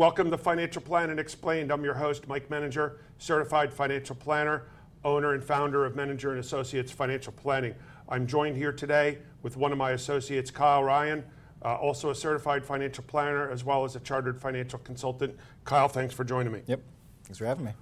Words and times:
Welcome 0.00 0.30
to 0.30 0.38
Financial 0.38 0.80
Planning 0.80 1.18
Explained. 1.18 1.70
I'm 1.70 1.84
your 1.84 1.92
host, 1.92 2.26
Mike 2.26 2.48
Menninger, 2.48 2.96
certified 3.18 3.70
financial 3.70 4.16
planner, 4.16 4.62
owner 5.04 5.34
and 5.34 5.44
founder 5.44 5.84
of 5.84 5.92
Menninger 5.92 6.30
and 6.30 6.38
Associates 6.38 6.90
Financial 6.90 7.34
Planning. 7.34 7.74
I'm 8.08 8.26
joined 8.26 8.56
here 8.56 8.72
today 8.72 9.18
with 9.42 9.58
one 9.58 9.72
of 9.72 9.78
my 9.78 9.90
associates, 9.90 10.50
Kyle 10.50 10.82
Ryan, 10.82 11.22
uh, 11.62 11.74
also 11.74 12.08
a 12.08 12.14
certified 12.14 12.64
financial 12.64 13.04
planner 13.04 13.50
as 13.50 13.62
well 13.62 13.84
as 13.84 13.94
a 13.94 14.00
chartered 14.00 14.40
financial 14.40 14.78
consultant. 14.78 15.36
Kyle, 15.64 15.86
thanks 15.86 16.14
for 16.14 16.24
joining 16.24 16.52
me. 16.54 16.62
Yep. 16.66 16.80
Thanks 17.24 17.36
for 17.36 17.44
having 17.44 17.66
me. 17.66 17.72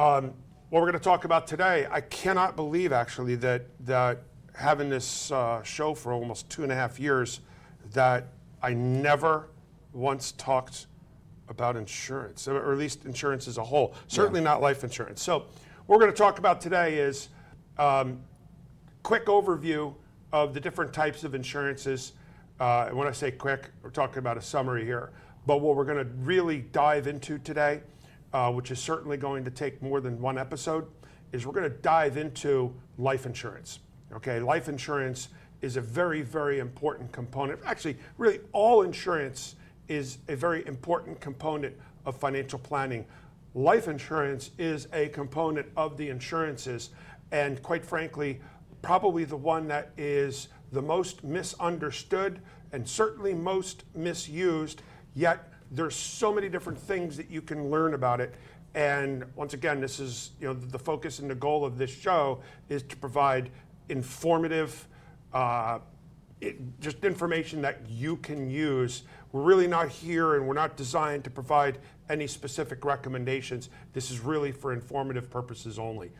Um, 0.00 0.32
what 0.70 0.80
we're 0.80 0.90
going 0.90 0.98
to 0.98 1.04
talk 1.04 1.26
about 1.26 1.46
today, 1.46 1.86
I 1.90 2.00
cannot 2.00 2.56
believe 2.56 2.90
actually 2.90 3.34
that 3.34 3.66
that 3.84 4.22
having 4.54 4.88
this 4.88 5.30
uh, 5.30 5.62
show 5.62 5.92
for 5.92 6.14
almost 6.14 6.48
two 6.48 6.62
and 6.62 6.72
a 6.72 6.74
half 6.74 6.98
years, 6.98 7.40
that 7.92 8.28
I 8.62 8.72
never 8.72 9.50
once 9.92 10.32
talked 10.32 10.86
about 11.50 11.76
insurance, 11.76 12.48
or 12.48 12.72
at 12.72 12.78
least 12.78 13.04
insurance 13.04 13.46
as 13.46 13.58
a 13.58 13.62
whole. 13.62 13.94
Certainly 14.06 14.40
not 14.40 14.62
life 14.62 14.84
insurance. 14.84 15.20
So, 15.22 15.40
what 15.84 15.98
we're 15.98 15.98
going 15.98 16.12
to 16.12 16.16
talk 16.16 16.38
about 16.38 16.62
today 16.62 16.94
is 16.96 17.28
um, 17.76 18.22
quick 19.02 19.26
overview 19.26 19.94
of 20.32 20.54
the 20.54 20.60
different 20.60 20.94
types 20.94 21.24
of 21.24 21.34
insurances. 21.34 22.12
Uh, 22.58 22.86
and 22.88 22.96
when 22.96 23.06
I 23.06 23.12
say 23.12 23.30
quick, 23.32 23.68
we're 23.82 23.90
talking 23.90 24.16
about 24.16 24.38
a 24.38 24.42
summary 24.42 24.86
here. 24.86 25.10
But 25.44 25.60
what 25.60 25.76
we're 25.76 25.84
going 25.84 26.02
to 26.02 26.10
really 26.22 26.60
dive 26.72 27.06
into 27.06 27.36
today, 27.36 27.82
uh, 28.32 28.50
which 28.52 28.70
is 28.70 28.78
certainly 28.78 29.16
going 29.16 29.44
to 29.44 29.50
take 29.50 29.82
more 29.82 30.00
than 30.00 30.20
one 30.20 30.38
episode, 30.38 30.86
is 31.32 31.46
we're 31.46 31.52
going 31.52 31.70
to 31.70 31.78
dive 31.78 32.16
into 32.16 32.74
life 32.98 33.26
insurance. 33.26 33.80
Okay, 34.12 34.40
life 34.40 34.68
insurance 34.68 35.28
is 35.62 35.76
a 35.76 35.80
very, 35.80 36.22
very 36.22 36.58
important 36.58 37.12
component. 37.12 37.60
Actually, 37.64 37.96
really, 38.18 38.40
all 38.52 38.82
insurance 38.82 39.56
is 39.88 40.18
a 40.28 40.36
very 40.36 40.66
important 40.66 41.20
component 41.20 41.74
of 42.06 42.16
financial 42.16 42.58
planning. 42.58 43.04
Life 43.54 43.88
insurance 43.88 44.50
is 44.58 44.88
a 44.92 45.08
component 45.08 45.66
of 45.76 45.96
the 45.96 46.08
insurances, 46.08 46.90
and 47.32 47.62
quite 47.62 47.84
frankly, 47.84 48.40
probably 48.82 49.24
the 49.24 49.36
one 49.36 49.68
that 49.68 49.90
is 49.96 50.48
the 50.72 50.82
most 50.82 51.24
misunderstood 51.24 52.40
and 52.72 52.88
certainly 52.88 53.34
most 53.34 53.84
misused, 53.94 54.82
yet 55.14 55.49
there's 55.70 55.96
so 55.96 56.32
many 56.32 56.48
different 56.48 56.78
things 56.78 57.16
that 57.16 57.30
you 57.30 57.42
can 57.42 57.70
learn 57.70 57.94
about 57.94 58.20
it. 58.20 58.34
And 58.74 59.24
once 59.34 59.54
again, 59.54 59.80
this 59.80 59.98
is 59.98 60.30
you 60.40 60.46
know 60.46 60.54
the 60.54 60.78
focus 60.78 61.18
and 61.18 61.30
the 61.30 61.34
goal 61.34 61.64
of 61.64 61.78
this 61.78 61.90
show 61.90 62.40
is 62.68 62.82
to 62.84 62.96
provide 62.96 63.50
informative, 63.88 64.86
uh, 65.32 65.80
it, 66.40 66.80
just 66.80 67.04
information 67.04 67.60
that 67.62 67.80
you 67.88 68.16
can 68.16 68.48
use 68.48 69.02
we're 69.32 69.42
really 69.42 69.68
not 69.68 69.88
here 69.88 70.34
and 70.34 70.46
we're 70.46 70.54
not 70.54 70.76
designed 70.76 71.24
to 71.24 71.30
provide 71.30 71.78
any 72.08 72.26
specific 72.26 72.84
recommendations. 72.84 73.70
This 73.92 74.10
is 74.10 74.20
really 74.20 74.50
for 74.50 74.72
informative 74.72 75.30
purposes 75.30 75.78
only. 75.78 76.10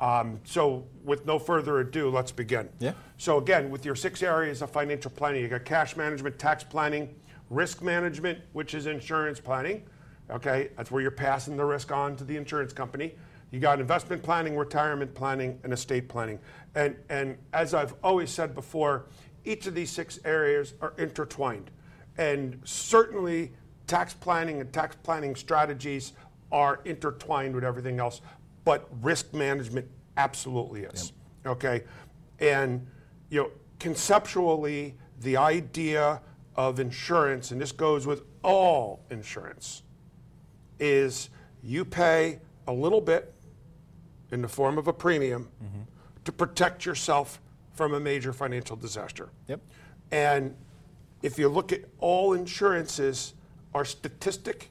Um, 0.00 0.40
so, 0.44 0.86
with 1.04 1.24
no 1.24 1.38
further 1.38 1.78
ado, 1.78 2.10
let's 2.10 2.32
begin. 2.32 2.68
Yeah. 2.80 2.94
So, 3.16 3.38
again, 3.38 3.70
with 3.70 3.84
your 3.84 3.94
six 3.94 4.22
areas 4.22 4.60
of 4.60 4.70
financial 4.70 5.10
planning, 5.10 5.42
you 5.42 5.48
got 5.48 5.64
cash 5.64 5.96
management, 5.96 6.36
tax 6.38 6.64
planning, 6.64 7.14
risk 7.54 7.82
management, 7.82 8.38
which 8.52 8.74
is 8.74 8.86
insurance 8.86 9.40
planning. 9.40 9.84
Okay, 10.30 10.70
that's 10.76 10.90
where 10.90 11.02
you're 11.02 11.10
passing 11.10 11.56
the 11.56 11.64
risk 11.64 11.92
on 11.92 12.16
to 12.16 12.24
the 12.24 12.36
insurance 12.36 12.72
company. 12.72 13.14
You 13.50 13.60
got 13.60 13.78
investment 13.78 14.22
planning, 14.22 14.56
retirement 14.56 15.14
planning, 15.14 15.60
and 15.62 15.72
estate 15.72 16.08
planning. 16.08 16.40
And, 16.74 16.96
and 17.08 17.38
as 17.52 17.72
I've 17.74 17.94
always 18.02 18.30
said 18.30 18.54
before, 18.54 19.06
each 19.44 19.66
of 19.66 19.74
these 19.74 19.90
six 19.90 20.18
areas 20.24 20.74
are 20.80 20.94
intertwined. 20.98 21.70
And 22.16 22.60
certainly, 22.64 23.52
tax 23.86 24.14
planning 24.14 24.60
and 24.60 24.72
tax 24.72 24.96
planning 25.02 25.36
strategies 25.36 26.14
are 26.50 26.80
intertwined 26.84 27.54
with 27.54 27.64
everything 27.64 28.00
else, 28.00 28.22
but 28.64 28.88
risk 29.02 29.34
management 29.34 29.86
absolutely 30.16 30.82
is. 30.82 31.12
Yep. 31.44 31.52
Okay? 31.52 31.82
And, 32.40 32.86
you 33.28 33.42
know, 33.42 33.50
conceptually, 33.78 34.94
the 35.20 35.36
idea 35.36 36.20
of 36.56 36.80
insurance, 36.80 37.50
and 37.50 37.60
this 37.60 37.72
goes 37.72 38.06
with 38.06 38.22
all 38.42 39.00
insurance, 39.10 39.82
is 40.78 41.30
you 41.62 41.84
pay 41.84 42.40
a 42.66 42.72
little 42.72 43.00
bit 43.00 43.34
in 44.30 44.42
the 44.42 44.48
form 44.48 44.78
of 44.78 44.88
a 44.88 44.92
premium 44.92 45.48
mm-hmm. 45.62 45.82
to 46.24 46.32
protect 46.32 46.84
yourself 46.84 47.40
from 47.74 47.94
a 47.94 48.00
major 48.00 48.32
financial 48.32 48.76
disaster. 48.76 49.28
Yep. 49.48 49.60
And 50.12 50.54
if 51.22 51.38
you 51.38 51.48
look 51.48 51.72
at 51.72 51.80
all 51.98 52.34
insurances 52.34 53.34
are 53.74 53.84
statistic, 53.84 54.70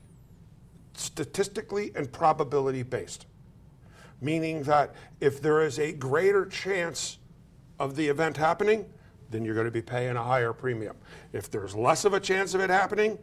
statistically 0.93 1.91
and 1.95 2.11
probability 2.11 2.83
based, 2.83 3.25
meaning 4.21 4.63
that 4.63 4.95
if 5.19 5.41
there 5.41 5.61
is 5.61 5.79
a 5.79 5.91
greater 5.91 6.45
chance 6.45 7.17
of 7.79 7.95
the 7.95 8.07
event 8.07 8.37
happening, 8.37 8.85
then 9.33 9.43
you're 9.43 9.55
going 9.55 9.65
to 9.65 9.71
be 9.71 9.81
paying 9.81 10.15
a 10.15 10.23
higher 10.23 10.53
premium. 10.53 10.95
If 11.33 11.49
there's 11.49 11.75
less 11.75 12.05
of 12.05 12.13
a 12.13 12.19
chance 12.19 12.53
of 12.53 12.61
it 12.61 12.69
happening, 12.69 13.17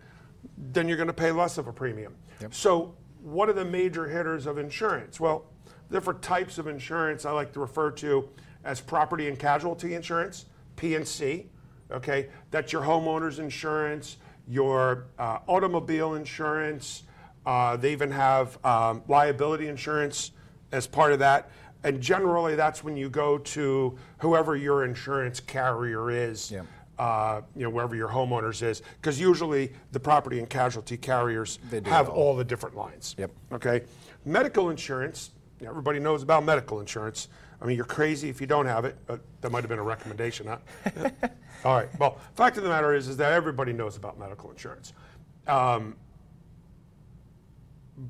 then 0.72 0.88
you're 0.88 0.96
going 0.96 1.06
to 1.06 1.12
pay 1.12 1.30
less 1.30 1.56
of 1.56 1.68
a 1.68 1.72
premium. 1.72 2.14
Yep. 2.40 2.54
So, 2.54 2.94
what 3.22 3.48
are 3.48 3.52
the 3.52 3.64
major 3.64 4.08
hitters 4.08 4.46
of 4.46 4.58
insurance? 4.58 5.20
Well, 5.20 5.44
different 5.90 6.22
types 6.22 6.58
of 6.58 6.66
insurance 6.66 7.24
I 7.24 7.32
like 7.32 7.52
to 7.52 7.60
refer 7.60 7.90
to 7.92 8.28
as 8.64 8.80
property 8.80 9.28
and 9.28 9.38
casualty 9.38 9.94
insurance, 9.94 10.46
P&C. 10.76 11.46
Okay, 11.90 12.28
that's 12.50 12.72
your 12.72 12.82
homeowner's 12.82 13.38
insurance, 13.38 14.16
your 14.48 15.06
uh, 15.18 15.38
automobile 15.46 16.14
insurance. 16.14 17.02
Uh, 17.44 17.76
they 17.76 17.92
even 17.92 18.10
have 18.10 18.64
um, 18.64 19.02
liability 19.08 19.68
insurance 19.68 20.32
as 20.72 20.86
part 20.86 21.12
of 21.12 21.18
that. 21.18 21.50
And 21.84 22.00
generally, 22.00 22.54
that's 22.54 22.84
when 22.84 22.96
you 22.96 23.08
go 23.08 23.38
to 23.38 23.96
whoever 24.18 24.56
your 24.56 24.84
insurance 24.84 25.40
carrier 25.40 26.10
is. 26.10 26.50
Yeah. 26.50 26.62
Uh, 26.98 27.40
you 27.56 27.62
know, 27.62 27.70
wherever 27.70 27.96
your 27.96 28.08
homeowners 28.08 28.62
is, 28.62 28.82
because 29.00 29.18
usually 29.18 29.72
the 29.92 30.00
property 30.00 30.38
and 30.38 30.50
casualty 30.50 30.98
carriers 30.98 31.58
have 31.86 32.10
all. 32.10 32.16
all 32.16 32.36
the 32.36 32.44
different 32.44 32.76
lines. 32.76 33.14
Yep. 33.16 33.30
Okay. 33.52 33.82
Medical 34.26 34.68
insurance, 34.68 35.30
everybody 35.64 35.98
knows 35.98 36.22
about 36.22 36.44
medical 36.44 36.78
insurance. 36.78 37.28
I 37.62 37.64
mean, 37.64 37.76
you're 37.76 37.86
crazy 37.86 38.28
if 38.28 38.38
you 38.38 38.46
don't 38.46 38.66
have 38.66 38.84
it. 38.84 38.98
that 39.06 39.50
might 39.50 39.60
have 39.60 39.68
been 39.70 39.78
a 39.78 39.82
recommendation, 39.82 40.46
huh? 40.46 40.58
All 41.64 41.74
right. 41.74 41.88
Well, 41.98 42.18
fact 42.34 42.58
of 42.58 42.64
the 42.64 42.68
matter 42.68 42.94
is, 42.94 43.08
is 43.08 43.16
that 43.18 43.32
everybody 43.32 43.72
knows 43.72 43.96
about 43.96 44.18
medical 44.18 44.50
insurance. 44.50 44.92
Um, 45.46 45.96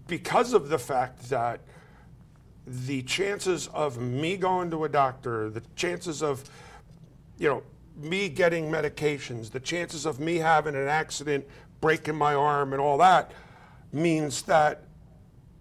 because 0.06 0.52
of 0.52 0.68
the 0.68 0.78
fact 0.78 1.28
that 1.30 1.60
the 2.70 3.02
chances 3.02 3.66
of 3.68 4.00
me 4.00 4.36
going 4.36 4.70
to 4.70 4.84
a 4.84 4.88
doctor, 4.88 5.50
the 5.50 5.62
chances 5.74 6.22
of, 6.22 6.48
you 7.36 7.48
know, 7.48 7.62
me 7.96 8.28
getting 8.28 8.70
medications, 8.70 9.50
the 9.50 9.58
chances 9.58 10.06
of 10.06 10.20
me 10.20 10.36
having 10.36 10.76
an 10.76 10.86
accident, 10.86 11.44
breaking 11.80 12.14
my 12.14 12.34
arm, 12.34 12.72
and 12.72 12.80
all 12.80 12.96
that 12.98 13.32
means 13.92 14.42
that 14.42 14.84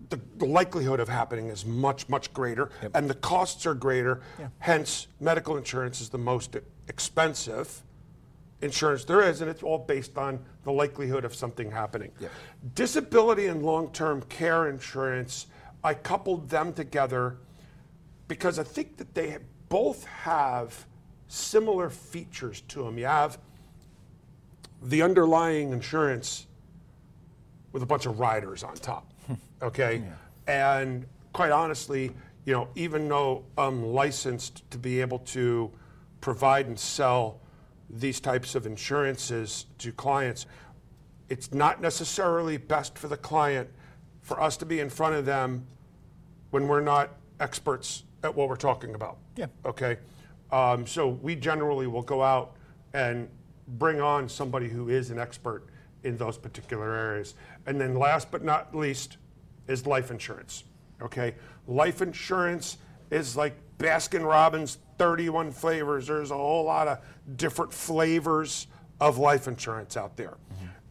the, 0.09 0.19
the, 0.37 0.45
likelihood 0.45 0.99
of 0.99 1.09
happening 1.09 1.47
is 1.47 1.65
much, 1.65 2.07
much 2.09 2.31
greater, 2.33 2.69
yep. 2.81 2.91
and 2.93 3.09
the 3.09 3.15
costs 3.15 3.65
are 3.65 3.73
greater. 3.73 4.21
Yeah. 4.39 4.47
Hence, 4.59 5.07
medical 5.19 5.57
insurance 5.57 6.01
is 6.01 6.09
the 6.09 6.17
most 6.17 6.57
expensive 6.87 7.81
insurance 8.61 9.03
there 9.03 9.21
is, 9.21 9.41
and 9.41 9.49
it's 9.49 9.63
all 9.63 9.77
based 9.79 10.17
on 10.17 10.39
the 10.63 10.71
likelihood 10.71 11.25
of 11.25 11.33
something 11.33 11.71
happening. 11.71 12.11
Yep. 12.19 12.31
Disability 12.75 13.47
and 13.47 13.63
long 13.63 13.91
term 13.91 14.21
care 14.23 14.69
insurance, 14.69 15.47
I 15.83 15.93
coupled 15.93 16.49
them 16.49 16.73
together 16.73 17.37
because 18.27 18.59
I 18.59 18.63
think 18.63 18.97
that 18.97 19.13
they 19.13 19.37
both 19.69 20.05
have 20.05 20.85
similar 21.27 21.89
features 21.89 22.61
to 22.69 22.83
them. 22.83 22.97
You 22.97 23.05
have 23.05 23.37
the 24.81 25.01
underlying 25.01 25.71
insurance 25.71 26.47
with 27.71 27.83
a 27.83 27.85
bunch 27.85 28.05
of 28.05 28.19
riders 28.19 28.63
on 28.63 28.75
top 28.75 29.09
okay? 29.61 30.03
Yeah. 30.47 30.73
And 30.77 31.05
quite 31.33 31.51
honestly, 31.51 32.11
you 32.45 32.53
know, 32.53 32.67
even 32.75 33.07
though 33.07 33.45
I'm 33.57 33.85
licensed 33.85 34.69
to 34.71 34.77
be 34.77 35.01
able 35.01 35.19
to 35.19 35.71
provide 36.21 36.67
and 36.67 36.79
sell 36.79 37.39
these 37.89 38.19
types 38.19 38.55
of 38.55 38.65
insurances 38.65 39.65
to 39.79 39.91
clients, 39.91 40.45
it's 41.27 41.53
not 41.53 41.81
necessarily 41.81 42.57
best 42.57 42.97
for 42.97 43.07
the 43.07 43.17
client 43.17 43.69
for 44.21 44.41
us 44.41 44.57
to 44.57 44.65
be 44.65 44.79
in 44.79 44.89
front 44.89 45.15
of 45.15 45.25
them 45.25 45.65
when 46.51 46.67
we're 46.67 46.81
not 46.81 47.11
experts 47.39 48.03
at 48.23 48.35
what 48.35 48.49
we're 48.49 48.55
talking 48.55 48.95
about. 48.95 49.17
Yeah. 49.35 49.47
Okay. 49.65 49.97
Um, 50.51 50.85
so 50.85 51.07
we 51.07 51.35
generally 51.35 51.87
will 51.87 52.01
go 52.01 52.23
out 52.23 52.55
and 52.93 53.29
bring 53.67 54.01
on 54.01 54.27
somebody 54.27 54.67
who 54.67 54.89
is 54.89 55.11
an 55.11 55.19
expert 55.19 55.67
in 56.03 56.17
those 56.17 56.37
particular 56.37 56.93
areas. 56.93 57.35
And 57.65 57.79
then 57.79 57.95
last 57.95 58.31
but 58.31 58.43
not 58.43 58.75
least, 58.75 59.17
is 59.67 59.85
life 59.85 60.11
insurance. 60.11 60.63
Okay, 61.01 61.35
life 61.67 62.01
insurance 62.01 62.77
is 63.11 63.37
like 63.37 63.55
Baskin 63.77 64.27
Robbins, 64.27 64.79
31 64.97 65.51
flavors. 65.51 66.07
There's 66.07 66.31
a 66.31 66.35
whole 66.35 66.65
lot 66.65 66.87
of 66.87 66.99
different 67.37 67.71
flavors 67.71 68.67
of 68.99 69.17
life 69.17 69.47
insurance 69.47 69.95
out 69.95 70.17
there. 70.17 70.35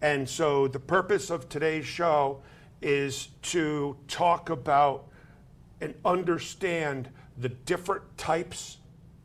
And 0.01 0.29
so 0.29 0.69
the 0.69 0.79
purpose 0.79 1.29
of 1.29 1.49
today's 1.49 1.85
show 1.85 2.41
is 2.83 3.29
to 3.43 3.97
talk 4.07 4.51
about 4.51 5.07
and 5.81 5.95
understand 6.05 7.09
the 7.39 7.49
different 7.49 8.03
types 8.17 8.79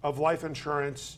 of 0.04 0.20
life 0.20 0.44
insurance, 0.44 1.18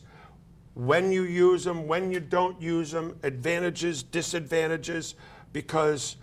when 0.74 1.10
you 1.10 1.22
use 1.22 1.64
them, 1.64 1.86
when 1.86 2.10
you 2.10 2.20
don't 2.20 2.60
use 2.60 2.90
them, 2.90 3.18
advantages, 3.22 4.02
disadvantages, 4.02 5.14
because 5.52 6.16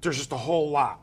there's 0.00 0.16
just 0.16 0.32
a 0.32 0.36
whole 0.36 0.70
lot 0.70 1.00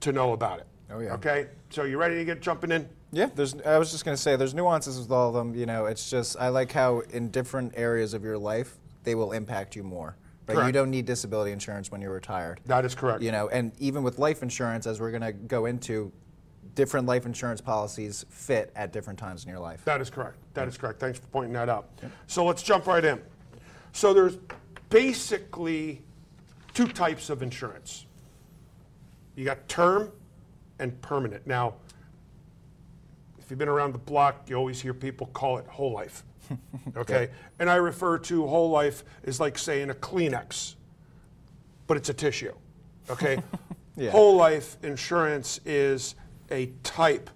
to 0.00 0.12
know 0.12 0.32
about 0.32 0.60
it. 0.60 0.66
Oh, 0.90 1.00
yeah. 1.00 1.14
Okay, 1.14 1.48
so 1.70 1.84
you 1.84 1.98
ready 1.98 2.16
to 2.16 2.24
get 2.24 2.40
jumping 2.40 2.70
in? 2.70 2.88
Yeah, 3.12 3.28
there's. 3.34 3.54
I 3.60 3.78
was 3.78 3.92
just 3.92 4.04
gonna 4.04 4.16
say, 4.16 4.36
there's 4.36 4.54
nuances 4.54 4.98
with 4.98 5.10
all 5.10 5.28
of 5.28 5.34
them. 5.34 5.54
You 5.54 5.66
know, 5.66 5.86
it's 5.86 6.10
just 6.10 6.36
I 6.38 6.48
like 6.48 6.72
how 6.72 7.00
in 7.00 7.30
different 7.30 7.74
areas 7.76 8.14
of 8.14 8.24
your 8.24 8.38
life 8.38 8.78
they 9.04 9.14
will 9.14 9.32
impact 9.32 9.76
you 9.76 9.82
more. 9.82 10.16
Right? 10.48 10.66
You 10.66 10.72
don't 10.72 10.90
need 10.90 11.06
disability 11.06 11.52
insurance 11.52 11.90
when 11.90 12.00
you're 12.00 12.12
retired. 12.12 12.60
That 12.66 12.84
is 12.84 12.94
correct. 12.94 13.22
You 13.22 13.32
know, 13.32 13.48
and 13.48 13.72
even 13.78 14.02
with 14.02 14.18
life 14.18 14.42
insurance, 14.42 14.86
as 14.86 15.00
we're 15.00 15.12
gonna 15.12 15.32
go 15.32 15.66
into, 15.66 16.12
different 16.74 17.06
life 17.06 17.26
insurance 17.26 17.60
policies 17.60 18.24
fit 18.30 18.72
at 18.74 18.92
different 18.92 19.18
times 19.18 19.44
in 19.44 19.50
your 19.50 19.58
life. 19.58 19.84
That 19.84 20.00
is 20.00 20.10
correct. 20.10 20.38
That 20.54 20.68
is 20.68 20.78
correct. 20.78 21.00
Thanks 21.00 21.18
for 21.18 21.26
pointing 21.26 21.52
that 21.52 21.68
out. 21.68 21.90
So 22.26 22.44
let's 22.44 22.62
jump 22.62 22.86
right 22.86 23.04
in. 23.04 23.20
So 23.92 24.14
there's 24.14 24.38
basically 24.88 26.02
two 26.74 26.88
types 26.88 27.30
of 27.30 27.42
insurance. 27.42 28.06
You 29.36 29.44
got 29.44 29.68
term 29.68 30.12
and 30.78 30.98
permanent. 31.02 31.46
Now, 31.46 31.74
if 33.38 33.50
you've 33.50 33.58
been 33.58 33.68
around 33.68 33.92
the 33.92 33.98
block, 33.98 34.48
you 34.48 34.56
always 34.56 34.80
hear 34.80 34.94
people 34.94 35.26
call 35.28 35.58
it 35.58 35.66
whole 35.66 35.92
life. 35.92 36.24
Okay? 36.96 37.30
And 37.58 37.70
I 37.70 37.76
refer 37.76 38.18
to 38.18 38.46
whole 38.46 38.70
life 38.70 39.04
as 39.24 39.40
like 39.40 39.58
saying 39.58 39.90
a 39.90 39.94
Kleenex, 39.94 40.74
but 41.86 41.96
it's 41.96 42.08
a 42.08 42.14
tissue. 42.14 42.54
Okay? 43.10 43.42
Yeah. 43.94 44.10
Whole 44.10 44.36
life 44.36 44.78
insurance 44.82 45.60
is 45.66 46.14
a 46.50 46.72
type 46.82 47.28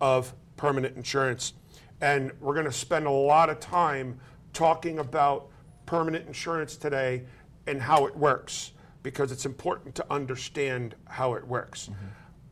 of 0.00 0.32
permanent 0.56 0.96
insurance. 0.96 1.52
And 2.00 2.32
we're 2.40 2.54
going 2.54 2.64
to 2.64 2.72
spend 2.72 3.06
a 3.06 3.10
lot 3.10 3.50
of 3.50 3.60
time 3.60 4.18
talking 4.54 5.00
about 5.00 5.48
permanent 5.84 6.26
insurance 6.26 6.76
today 6.76 7.24
and 7.66 7.80
how 7.80 8.06
it 8.06 8.16
works 8.16 8.72
because 9.02 9.32
it's 9.32 9.44
important 9.44 9.94
to 9.96 10.06
understand 10.10 10.94
how 11.08 11.34
it 11.34 11.46
works. 11.46 11.90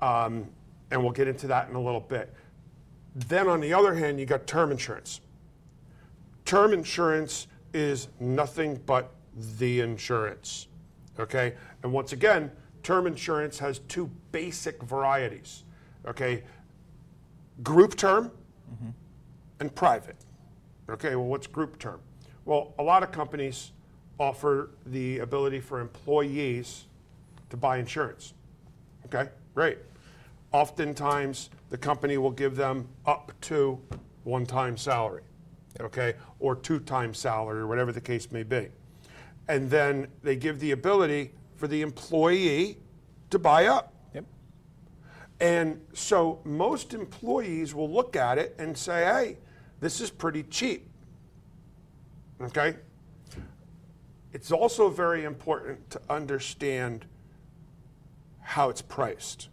Um, 0.01 0.49
and 0.91 1.03
we'll 1.03 1.13
get 1.13 1.29
into 1.29 1.47
that 1.47 1.69
in 1.69 1.77
a 1.77 1.81
little 1.81 2.01
bit. 2.01 2.35
Then, 3.15 3.49
on 3.49 3.61
the 3.61 3.73
other 3.73 3.95
hand, 3.95 4.21
you 4.21 4.27
got 4.27 4.47
term 4.47 4.71
insurance. 4.71 5.21
Term 6.51 6.73
insurance 6.73 7.47
is 7.73 8.09
nothing 8.19 8.81
but 8.85 9.13
the 9.61 9.79
insurance. 9.79 10.67
Okay? 11.21 11.55
And 11.85 11.93
once 11.93 12.13
again, 12.13 12.51
term 12.83 13.07
insurance 13.07 13.57
has 13.61 13.79
two 13.87 14.11
basic 14.33 14.83
varieties. 14.83 15.63
Okay? 16.09 16.43
Group 17.63 17.95
term 17.95 18.33
mm-hmm. 18.69 18.91
and 19.61 19.73
private. 19.77 20.17
Okay, 20.89 21.15
well, 21.15 21.27
what's 21.27 21.47
group 21.47 21.79
term? 21.79 22.01
Well, 22.45 22.75
a 22.81 22.83
lot 22.83 23.05
of 23.05 23.13
companies 23.13 23.71
offer 24.19 24.71
the 24.87 25.21
ability 25.21 25.61
for 25.61 25.79
employees 25.79 26.87
to 27.51 27.57
buy 27.57 27.79
insurance. 27.79 28.35
Okay, 29.07 29.31
great. 29.55 29.79
Oftentimes, 30.51 31.51
the 31.69 31.79
company 31.79 32.19
will 32.19 32.33
give 32.33 32.57
them 32.57 32.89
up 33.07 33.41
to 33.43 33.81
one 34.25 34.47
time 34.47 34.77
salary, 34.77 35.23
okay, 35.79 36.15
or 36.39 36.57
two 36.57 36.81
times 36.81 37.19
salary, 37.19 37.61
or 37.61 37.67
whatever 37.67 37.93
the 37.93 38.01
case 38.01 38.31
may 38.33 38.43
be. 38.43 38.69
And 39.49 39.71
then 39.71 40.09
they 40.23 40.37
give 40.37 40.61
the 40.61 40.73
ability 40.73 41.33
for 41.57 41.69
the 41.69 41.83
employee 41.83 42.79
to 43.31 43.39
buy 43.39 43.67
up. 43.67 43.95
Yep. 44.15 44.25
And 45.41 45.81
so 45.93 46.41
most 46.45 46.95
employees 46.95 47.75
will 47.75 47.91
look 47.91 48.17
at 48.17 48.39
it 48.39 48.55
and 48.59 48.77
say, 48.77 49.05
hey, 49.05 49.39
this 49.81 50.01
is 50.01 50.11
pretty 50.11 50.43
cheap. 50.45 50.89
Okay? 52.41 52.77
It's 54.33 54.53
also 54.53 54.89
very 54.89 55.25
important 55.25 55.91
to 55.91 56.01
understand 56.09 57.07
how 58.41 58.71
it's 58.71 58.83
priced. 58.83 59.49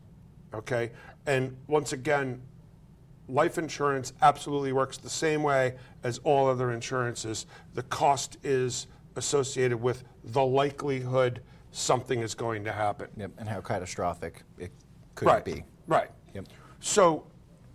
Okay? 0.54 0.92
And 1.26 1.58
once 1.68 1.94
again, 1.94 2.42
life 3.30 3.58
insurance 3.58 4.14
absolutely 4.22 4.72
works 4.72 4.98
the 4.98 5.10
same 5.10 5.44
way 5.44 5.76
as 6.04 6.20
all 6.20 6.48
other 6.48 6.72
insurances. 6.72 7.46
The 7.74 7.84
cost 7.84 8.38
is 8.44 8.88
associated 9.16 9.82
with 9.82 10.04
the 10.24 10.44
likelihood 10.44 11.42
something 11.72 12.20
is 12.22 12.34
going 12.34 12.64
to 12.64 12.72
happen. 12.72 13.08
Yep. 13.18 13.32
And 13.38 13.50
how 13.50 13.62
catastrophic 13.62 14.44
it 14.58 14.72
could 15.16 15.28
right. 15.28 15.44
be. 15.44 15.64
Right. 15.88 16.10
Yep. 16.34 16.48
So 16.80 17.26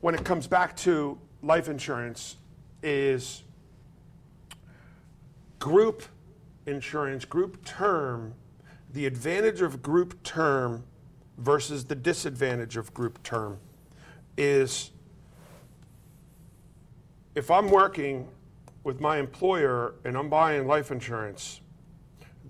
when 0.00 0.14
it 0.14 0.24
comes 0.24 0.46
back 0.46 0.76
to 0.78 1.18
life 1.42 1.68
insurance 1.68 2.36
is 2.82 3.44
group 5.58 6.02
insurance, 6.66 7.24
group 7.24 7.64
term, 7.64 8.34
the 8.92 9.06
advantage 9.06 9.62
of 9.62 9.82
group 9.82 10.22
term 10.22 10.84
versus 11.38 11.84
the 11.84 11.94
disadvantage 11.94 12.76
of 12.76 12.92
group 12.94 13.22
term 13.22 13.58
is 14.36 14.90
if 17.34 17.50
I'm 17.50 17.70
working 17.70 18.28
with 18.84 19.00
my 19.00 19.18
employer 19.18 19.94
and 20.04 20.16
I'm 20.16 20.28
buying 20.28 20.66
life 20.66 20.90
insurance, 20.90 21.60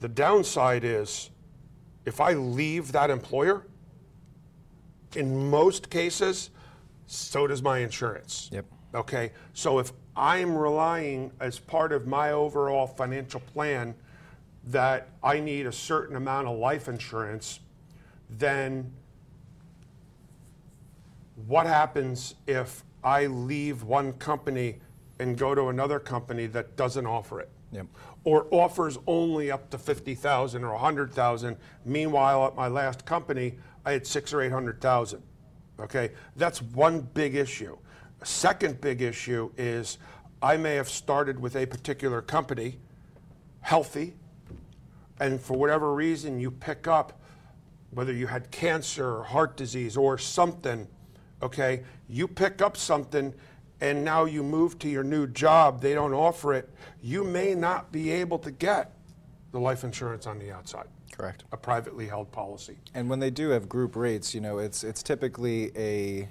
the 0.00 0.08
downside 0.08 0.84
is 0.84 1.30
if 2.04 2.20
I 2.20 2.32
leave 2.32 2.92
that 2.92 3.10
employer, 3.10 3.66
in 5.14 5.50
most 5.50 5.90
cases, 5.90 6.50
so 7.06 7.46
does 7.46 7.62
my 7.62 7.78
insurance. 7.78 8.48
Yep. 8.52 8.64
Okay, 8.94 9.32
so 9.52 9.78
if 9.78 9.92
I'm 10.16 10.56
relying 10.56 11.30
as 11.40 11.58
part 11.58 11.92
of 11.92 12.06
my 12.06 12.32
overall 12.32 12.86
financial 12.86 13.40
plan 13.40 13.94
that 14.64 15.08
I 15.22 15.40
need 15.40 15.66
a 15.66 15.72
certain 15.72 16.16
amount 16.16 16.48
of 16.48 16.58
life 16.58 16.88
insurance, 16.88 17.60
then 18.28 18.92
what 21.46 21.66
happens 21.66 22.34
if 22.46 22.84
I 23.04 23.26
leave 23.26 23.82
one 23.82 24.12
company 24.14 24.80
and 25.18 25.36
go 25.36 25.54
to 25.54 25.68
another 25.68 25.98
company 25.98 26.46
that 26.46 26.76
doesn't 26.76 27.06
offer 27.06 27.40
it? 27.40 27.50
Yep. 27.72 27.86
Or 28.24 28.46
offers 28.50 28.98
only 29.06 29.50
up 29.50 29.70
to 29.70 29.78
50,000 29.78 30.62
or 30.62 30.72
100,000. 30.72 31.56
Meanwhile, 31.84 32.46
at 32.46 32.56
my 32.56 32.68
last 32.68 33.04
company, 33.04 33.58
I 33.84 33.92
had 33.92 34.06
six 34.06 34.32
or 34.32 34.42
800,000. 34.42 35.22
Okay, 35.80 36.10
that's 36.36 36.62
one 36.62 37.00
big 37.00 37.34
issue. 37.34 37.76
A 38.20 38.26
second 38.26 38.80
big 38.80 39.02
issue 39.02 39.50
is 39.56 39.98
I 40.42 40.56
may 40.56 40.74
have 40.76 40.88
started 40.88 41.40
with 41.40 41.56
a 41.56 41.66
particular 41.66 42.20
company, 42.20 42.78
healthy, 43.60 44.14
and 45.18 45.40
for 45.40 45.56
whatever 45.56 45.94
reason 45.94 46.38
you 46.38 46.50
pick 46.50 46.86
up, 46.86 47.20
whether 47.90 48.12
you 48.12 48.26
had 48.26 48.50
cancer 48.50 49.18
or 49.18 49.24
heart 49.24 49.56
disease 49.56 49.96
or 49.96 50.18
something, 50.18 50.86
okay, 51.42 51.82
you 52.08 52.28
pick 52.28 52.62
up 52.62 52.76
something 52.76 53.34
and 53.80 54.04
now 54.04 54.24
you 54.24 54.42
move 54.44 54.78
to 54.78 54.88
your 54.88 55.02
new 55.02 55.26
job, 55.26 55.80
they 55.80 55.92
don't 55.92 56.14
offer 56.14 56.54
it, 56.54 56.70
you 57.02 57.24
may 57.24 57.54
not 57.54 57.90
be 57.90 58.10
able 58.10 58.38
to 58.38 58.50
get 58.50 58.92
the 59.50 59.58
life 59.58 59.82
insurance 59.84 60.26
on 60.26 60.38
the 60.38 60.52
outside, 60.52 60.86
Correct. 61.10 61.44
a 61.52 61.56
privately 61.56 62.06
held 62.06 62.30
policy. 62.30 62.78
And 62.94 63.10
when 63.10 63.18
they 63.18 63.30
do 63.30 63.50
have 63.50 63.68
group 63.68 63.96
rates, 63.96 64.34
you 64.34 64.40
know, 64.40 64.58
it's 64.58 64.84
it's 64.84 65.02
typically 65.02 65.72
a 65.76 66.28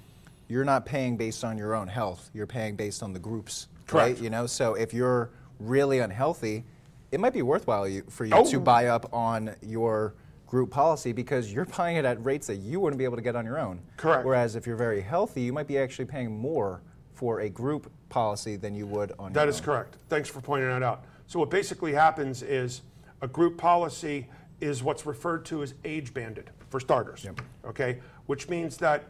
you're 0.48 0.64
not 0.64 0.84
paying 0.86 1.16
based 1.16 1.44
on 1.44 1.56
your 1.56 1.74
own 1.74 1.88
health. 1.88 2.30
You're 2.34 2.46
paying 2.46 2.74
based 2.74 3.02
on 3.02 3.12
the 3.12 3.18
groups, 3.18 3.68
Correct. 3.86 4.14
right? 4.16 4.22
You 4.22 4.28
know, 4.30 4.46
so 4.46 4.74
if 4.74 4.92
you're 4.92 5.30
really 5.60 6.00
unhealthy, 6.00 6.64
it 7.12 7.20
might 7.20 7.32
be 7.32 7.42
worthwhile 7.42 7.86
you, 7.86 8.02
for 8.08 8.24
you 8.24 8.34
Oh. 8.34 8.44
to 8.50 8.58
buy 8.58 8.86
up 8.86 9.12
on 9.14 9.54
your 9.62 10.14
group 10.52 10.70
policy 10.70 11.12
because 11.12 11.50
you're 11.50 11.64
buying 11.64 11.96
it 11.96 12.04
at 12.04 12.22
rates 12.22 12.46
that 12.46 12.56
you 12.56 12.78
wouldn't 12.78 12.98
be 12.98 13.04
able 13.04 13.16
to 13.16 13.22
get 13.22 13.34
on 13.34 13.46
your 13.46 13.58
own. 13.58 13.80
Correct. 13.96 14.22
Whereas 14.22 14.54
if 14.54 14.66
you're 14.66 14.76
very 14.76 15.00
healthy, 15.00 15.40
you 15.40 15.50
might 15.50 15.66
be 15.66 15.78
actually 15.78 16.04
paying 16.04 16.30
more 16.30 16.82
for 17.14 17.40
a 17.40 17.48
group 17.48 17.90
policy 18.10 18.56
than 18.56 18.74
you 18.74 18.86
would 18.86 19.12
on 19.18 19.32
That 19.32 19.48
is 19.48 19.60
own. 19.60 19.64
correct. 19.64 19.96
Thanks 20.10 20.28
for 20.28 20.42
pointing 20.42 20.68
that 20.68 20.82
out. 20.82 21.06
So 21.26 21.38
what 21.38 21.48
basically 21.48 21.94
happens 21.94 22.42
is 22.42 22.82
a 23.22 23.28
group 23.28 23.56
policy 23.56 24.28
is 24.60 24.82
what's 24.82 25.06
referred 25.06 25.46
to 25.46 25.62
as 25.62 25.72
age 25.86 26.12
banded 26.12 26.50
for 26.68 26.80
starters. 26.80 27.24
Yep. 27.24 27.40
Okay, 27.64 28.00
which 28.26 28.50
means 28.50 28.76
that 28.76 29.04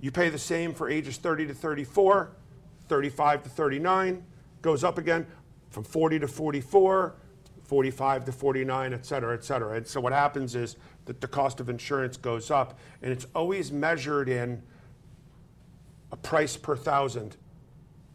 you 0.00 0.10
pay 0.10 0.30
the 0.30 0.38
same 0.38 0.72
for 0.72 0.88
ages 0.88 1.18
30 1.18 1.48
to 1.48 1.52
34, 1.52 2.30
35 2.88 3.42
to 3.42 3.48
39, 3.50 4.24
goes 4.62 4.82
up 4.82 4.96
again 4.96 5.26
from 5.68 5.84
40 5.84 6.20
to 6.20 6.26
44, 6.26 7.16
45 7.70 8.24
to 8.24 8.32
49, 8.32 8.92
et 8.92 9.06
cetera, 9.06 9.32
et 9.32 9.44
cetera. 9.44 9.76
And 9.76 9.86
so 9.86 10.00
what 10.00 10.12
happens 10.12 10.56
is 10.56 10.74
that 11.04 11.20
the 11.20 11.28
cost 11.28 11.60
of 11.60 11.68
insurance 11.68 12.16
goes 12.16 12.50
up, 12.50 12.80
and 13.00 13.12
it's 13.12 13.28
always 13.32 13.70
measured 13.70 14.28
in 14.28 14.60
a 16.10 16.16
price 16.16 16.56
per 16.56 16.74
thousand 16.74 17.36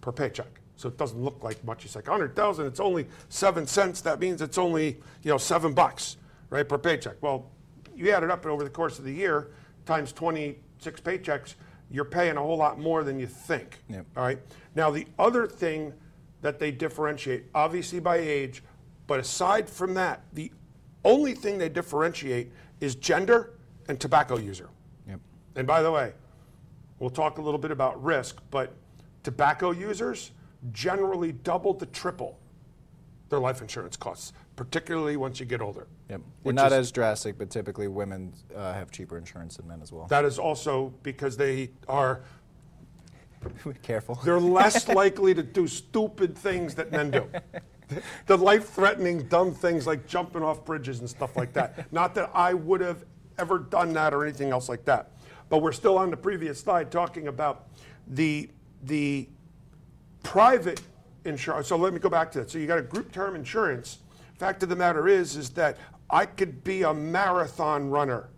per 0.01 0.11
paycheck. 0.11 0.59
So 0.75 0.89
it 0.89 0.97
doesn't 0.97 1.23
look 1.23 1.41
like 1.41 1.63
much. 1.63 1.85
It's 1.85 1.95
like 1.95 2.05
100,000, 2.05 2.65
it's 2.65 2.81
only 2.81 3.07
seven 3.29 3.65
cents. 3.65 4.01
That 4.01 4.19
means 4.19 4.41
it's 4.41 4.57
only, 4.57 4.97
you 5.23 5.31
know, 5.31 5.37
seven 5.37 5.71
bucks, 5.71 6.17
right, 6.49 6.67
per 6.67 6.77
paycheck. 6.77 7.15
Well, 7.21 7.49
you 7.95 8.11
add 8.11 8.23
it 8.23 8.31
up 8.31 8.45
over 8.45 8.65
the 8.65 8.69
course 8.69 8.99
of 8.99 9.05
the 9.05 9.13
year, 9.13 9.51
times 9.85 10.11
26 10.11 10.99
paychecks, 10.99 11.53
you're 11.89 12.03
paying 12.03 12.35
a 12.35 12.41
whole 12.41 12.57
lot 12.57 12.77
more 12.77 13.05
than 13.05 13.21
you 13.21 13.27
think. 13.27 13.79
Yep. 13.87 14.05
All 14.17 14.23
right. 14.23 14.39
Now, 14.75 14.91
the 14.91 15.07
other 15.17 15.47
thing 15.47 15.93
that 16.41 16.59
they 16.59 16.71
differentiate, 16.71 17.45
obviously 17.55 18.01
by 18.01 18.17
age, 18.17 18.61
but 19.07 19.19
aside 19.19 19.69
from 19.69 19.93
that, 19.95 20.23
the 20.33 20.51
only 21.03 21.33
thing 21.33 21.57
they 21.57 21.69
differentiate 21.69 22.51
is 22.79 22.95
gender 22.95 23.53
and 23.87 23.99
tobacco 23.99 24.37
user. 24.37 24.69
Yep. 25.07 25.19
And 25.55 25.67
by 25.67 25.81
the 25.81 25.91
way, 25.91 26.13
we'll 26.99 27.09
talk 27.11 27.37
a 27.37 27.41
little 27.41 27.59
bit 27.59 27.71
about 27.71 28.01
risk, 28.03 28.41
but 28.51 28.73
tobacco 29.23 29.71
users 29.71 30.31
generally 30.71 31.31
double 31.31 31.73
to 31.75 31.85
triple 31.87 32.39
their 33.29 33.39
life 33.39 33.61
insurance 33.61 33.95
costs, 33.97 34.33
particularly 34.55 35.17
once 35.17 35.39
you 35.39 35.45
get 35.45 35.61
older. 35.61 35.87
Yep. 36.09 36.21
Which 36.43 36.55
not 36.55 36.67
is- 36.67 36.73
as 36.73 36.91
drastic, 36.91 37.37
but 37.37 37.49
typically 37.49 37.87
women 37.87 38.33
uh, 38.55 38.73
have 38.73 38.91
cheaper 38.91 39.17
insurance 39.17 39.57
than 39.57 39.67
men 39.67 39.81
as 39.81 39.91
well. 39.91 40.07
That 40.07 40.25
is 40.25 40.39
also 40.39 40.93
because 41.03 41.37
they 41.37 41.71
are 41.87 42.21
Careful. 43.83 44.19
they're 44.23 44.39
less 44.39 44.87
likely 45.03 45.35
to 45.35 45.43
do 45.43 45.67
stupid 45.67 46.35
things 46.35 46.73
that 46.75 46.91
men 46.91 47.11
do. 47.11 47.29
The 48.25 48.37
life-threatening, 48.37 49.27
dumb 49.27 49.53
things 49.53 49.85
like 49.85 50.07
jumping 50.07 50.41
off 50.41 50.65
bridges 50.65 50.99
and 50.99 51.09
stuff 51.09 51.35
like 51.35 51.53
that. 51.53 51.85
Not 51.91 52.15
that 52.15 52.31
I 52.33 52.53
would 52.53 52.81
have 52.81 53.05
ever 53.37 53.59
done 53.59 53.93
that 53.93 54.13
or 54.13 54.23
anything 54.23 54.51
else 54.51 54.69
like 54.69 54.85
that. 54.85 55.11
But 55.49 55.59
we're 55.59 55.71
still 55.71 55.97
on 55.97 56.09
the 56.09 56.17
previous 56.17 56.59
slide 56.59 56.91
talking 56.91 57.27
about 57.27 57.67
the 58.07 58.49
the 58.83 59.27
private 60.23 60.81
insurance. 61.23 61.67
So 61.67 61.75
let 61.75 61.93
me 61.93 61.99
go 61.99 62.09
back 62.09 62.31
to 62.31 62.39
that. 62.39 62.51
So 62.51 62.57
you 62.57 62.67
got 62.67 62.79
a 62.79 62.83
group 62.83 63.11
term 63.11 63.35
insurance. 63.35 63.99
Fact 64.37 64.63
of 64.63 64.69
the 64.69 64.75
matter 64.75 65.07
is, 65.07 65.35
is 65.35 65.49
that 65.51 65.77
I 66.09 66.25
could 66.25 66.63
be 66.63 66.83
a 66.83 66.93
marathon 66.93 67.89
runner. 67.89 68.29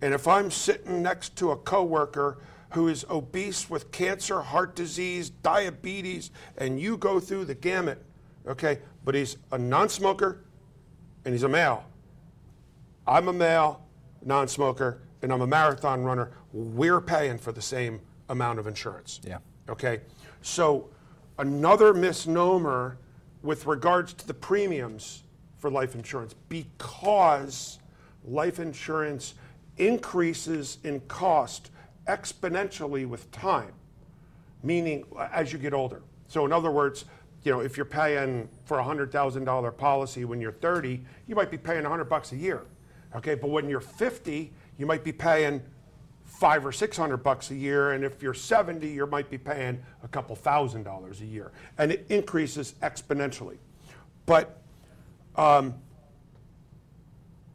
And 0.00 0.14
if 0.14 0.28
I'm 0.28 0.50
sitting 0.50 1.02
next 1.02 1.36
to 1.36 1.50
a 1.50 1.56
coworker 1.56 2.38
who 2.72 2.88
is 2.88 3.04
obese 3.08 3.70
with 3.70 3.90
cancer, 3.92 4.42
heart 4.42 4.76
disease, 4.76 5.30
diabetes, 5.30 6.30
and 6.58 6.80
you 6.80 6.96
go 6.96 7.18
through 7.18 7.44
the 7.46 7.54
gamut, 7.54 8.04
okay, 8.46 8.78
but 9.04 9.14
he's 9.14 9.36
a 9.52 9.58
non 9.58 9.88
smoker 9.88 10.44
and 11.24 11.34
he's 11.34 11.42
a 11.42 11.48
male. 11.48 11.84
I'm 13.06 13.28
a 13.28 13.32
male, 13.32 13.86
non 14.24 14.48
smoker, 14.48 15.00
and 15.22 15.32
I'm 15.32 15.40
a 15.40 15.46
marathon 15.46 16.04
runner. 16.04 16.30
We're 16.52 17.00
paying 17.00 17.38
for 17.38 17.52
the 17.52 17.62
same 17.62 18.00
amount 18.28 18.58
of 18.58 18.66
insurance. 18.66 19.20
Yeah. 19.26 19.38
Okay. 19.68 20.00
So, 20.42 20.90
another 21.38 21.94
misnomer 21.94 22.98
with 23.42 23.66
regards 23.66 24.12
to 24.12 24.26
the 24.26 24.34
premiums 24.34 25.22
for 25.58 25.70
life 25.70 25.94
insurance 25.94 26.34
because 26.48 27.78
life 28.24 28.58
insurance 28.58 29.34
increases 29.76 30.78
in 30.84 31.00
cost 31.00 31.70
exponentially 32.08 33.06
with 33.06 33.30
time, 33.30 33.72
meaning 34.62 35.04
as 35.32 35.52
you 35.52 35.58
get 35.58 35.72
older. 35.72 36.02
So, 36.26 36.44
in 36.44 36.52
other 36.52 36.70
words, 36.70 37.04
you 37.44 37.52
know, 37.52 37.60
if 37.60 37.76
you're 37.76 37.86
paying 37.86 38.48
for 38.64 38.78
a 38.78 38.82
hundred 38.82 39.12
thousand 39.12 39.44
dollar 39.44 39.70
policy 39.70 40.24
when 40.24 40.40
you're 40.40 40.52
30, 40.52 41.00
you 41.26 41.34
might 41.34 41.50
be 41.50 41.58
paying 41.58 41.84
hundred 41.84 42.08
bucks 42.08 42.32
a 42.32 42.36
year. 42.36 42.62
Okay, 43.14 43.34
but 43.34 43.50
when 43.50 43.68
you're 43.68 43.80
50, 43.80 44.52
you 44.76 44.86
might 44.86 45.04
be 45.04 45.12
paying 45.12 45.62
five 46.24 46.66
or 46.66 46.72
six 46.72 46.96
hundred 46.96 47.18
bucks 47.18 47.50
a 47.50 47.54
year, 47.54 47.92
and 47.92 48.04
if 48.04 48.22
you're 48.22 48.34
70, 48.34 48.86
you 48.88 49.06
might 49.06 49.30
be 49.30 49.38
paying 49.38 49.80
a 50.02 50.08
couple 50.08 50.34
thousand 50.34 50.82
dollars 50.82 51.20
a 51.20 51.26
year, 51.26 51.52
and 51.78 51.92
it 51.92 52.06
increases 52.08 52.74
exponentially. 52.82 53.56
But 54.26 54.60
um, 55.36 55.74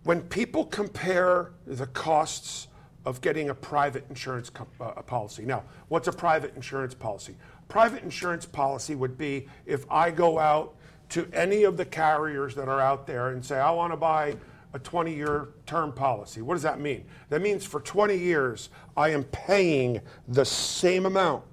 when 0.03 0.21
people 0.21 0.65
compare 0.65 1.51
the 1.67 1.87
costs 1.87 2.67
of 3.05 3.21
getting 3.21 3.49
a 3.49 3.55
private 3.55 4.05
insurance 4.09 4.49
com- 4.49 4.67
uh, 4.79 5.01
policy, 5.01 5.45
now, 5.45 5.63
what's 5.89 6.07
a 6.07 6.11
private 6.11 6.55
insurance 6.55 6.93
policy? 6.93 7.35
Private 7.67 8.03
insurance 8.03 8.45
policy 8.45 8.95
would 8.95 9.17
be 9.17 9.47
if 9.65 9.85
I 9.91 10.11
go 10.11 10.39
out 10.39 10.75
to 11.09 11.27
any 11.33 11.63
of 11.63 11.77
the 11.77 11.85
carriers 11.85 12.55
that 12.55 12.67
are 12.67 12.79
out 12.79 13.05
there 13.05 13.29
and 13.29 13.43
say, 13.43 13.59
I 13.59 13.71
want 13.71 13.93
to 13.93 13.97
buy 13.97 14.35
a 14.73 14.79
20 14.79 15.13
year 15.13 15.49
term 15.65 15.91
policy. 15.91 16.41
What 16.41 16.55
does 16.55 16.63
that 16.63 16.79
mean? 16.79 17.05
That 17.29 17.41
means 17.41 17.65
for 17.65 17.79
20 17.79 18.17
years, 18.17 18.69
I 18.97 19.09
am 19.09 19.23
paying 19.25 20.01
the 20.27 20.45
same 20.45 21.05
amount 21.05 21.43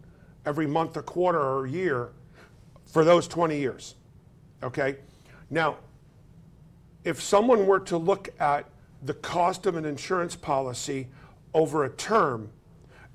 every 0.47 0.67
month, 0.67 0.97
a 0.97 1.03
quarter, 1.03 1.41
or 1.41 1.67
a 1.67 1.71
year 1.71 2.13
for 2.87 3.05
those 3.05 3.29
20 3.29 3.59
years. 3.59 3.95
Okay? 4.63 4.97
Now, 5.51 5.77
if 7.05 7.21
someone 7.21 7.67
were 7.67 7.81
to 7.81 7.97
look 7.97 8.29
at 8.41 8.67
the 9.03 9.15
cost 9.15 9.67
of 9.67 9.77
an 9.77 9.85
insurance 9.85 10.37
policy 10.37 11.09
over 11.55 11.85
a 11.85 11.91
term 11.91 12.51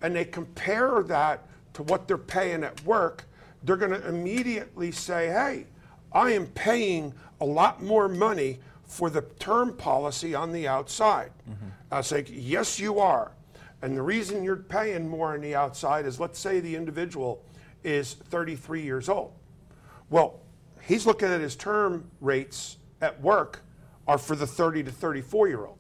and 0.01 0.15
they 0.15 0.25
compare 0.25 1.03
that 1.03 1.47
to 1.73 1.83
what 1.83 2.07
they're 2.07 2.17
paying 2.17 2.63
at 2.63 2.83
work, 2.85 3.25
they're 3.63 3.77
going 3.77 3.91
to 3.91 4.07
immediately 4.07 4.91
say, 4.91 5.27
hey, 5.27 5.65
I 6.11 6.31
am 6.31 6.47
paying 6.47 7.13
a 7.41 7.45
lot 7.45 7.83
more 7.83 8.07
money 8.07 8.59
for 8.85 9.09
the 9.09 9.21
term 9.39 9.75
policy 9.75 10.35
on 10.35 10.51
the 10.51 10.67
outside. 10.67 11.31
Mm-hmm. 11.49 11.67
I 11.91 12.01
say, 12.01 12.25
yes, 12.29 12.79
you 12.79 12.99
are. 12.99 13.31
And 13.81 13.97
the 13.97 14.01
reason 14.01 14.43
you're 14.43 14.55
paying 14.55 15.07
more 15.07 15.33
on 15.33 15.41
the 15.41 15.55
outside 15.55 16.05
is 16.05 16.19
let's 16.19 16.39
say 16.39 16.59
the 16.59 16.75
individual 16.75 17.43
is 17.83 18.13
33 18.13 18.81
years 18.81 19.09
old. 19.09 19.33
Well, 20.09 20.39
he's 20.81 21.05
looking 21.05 21.29
at 21.29 21.41
his 21.41 21.55
term 21.55 22.09
rates 22.21 22.77
at 23.01 23.19
work 23.21 23.61
are 24.07 24.17
for 24.17 24.35
the 24.35 24.47
30 24.47 24.83
to 24.83 24.91
34 24.91 25.47
year 25.47 25.65
old. 25.65 25.77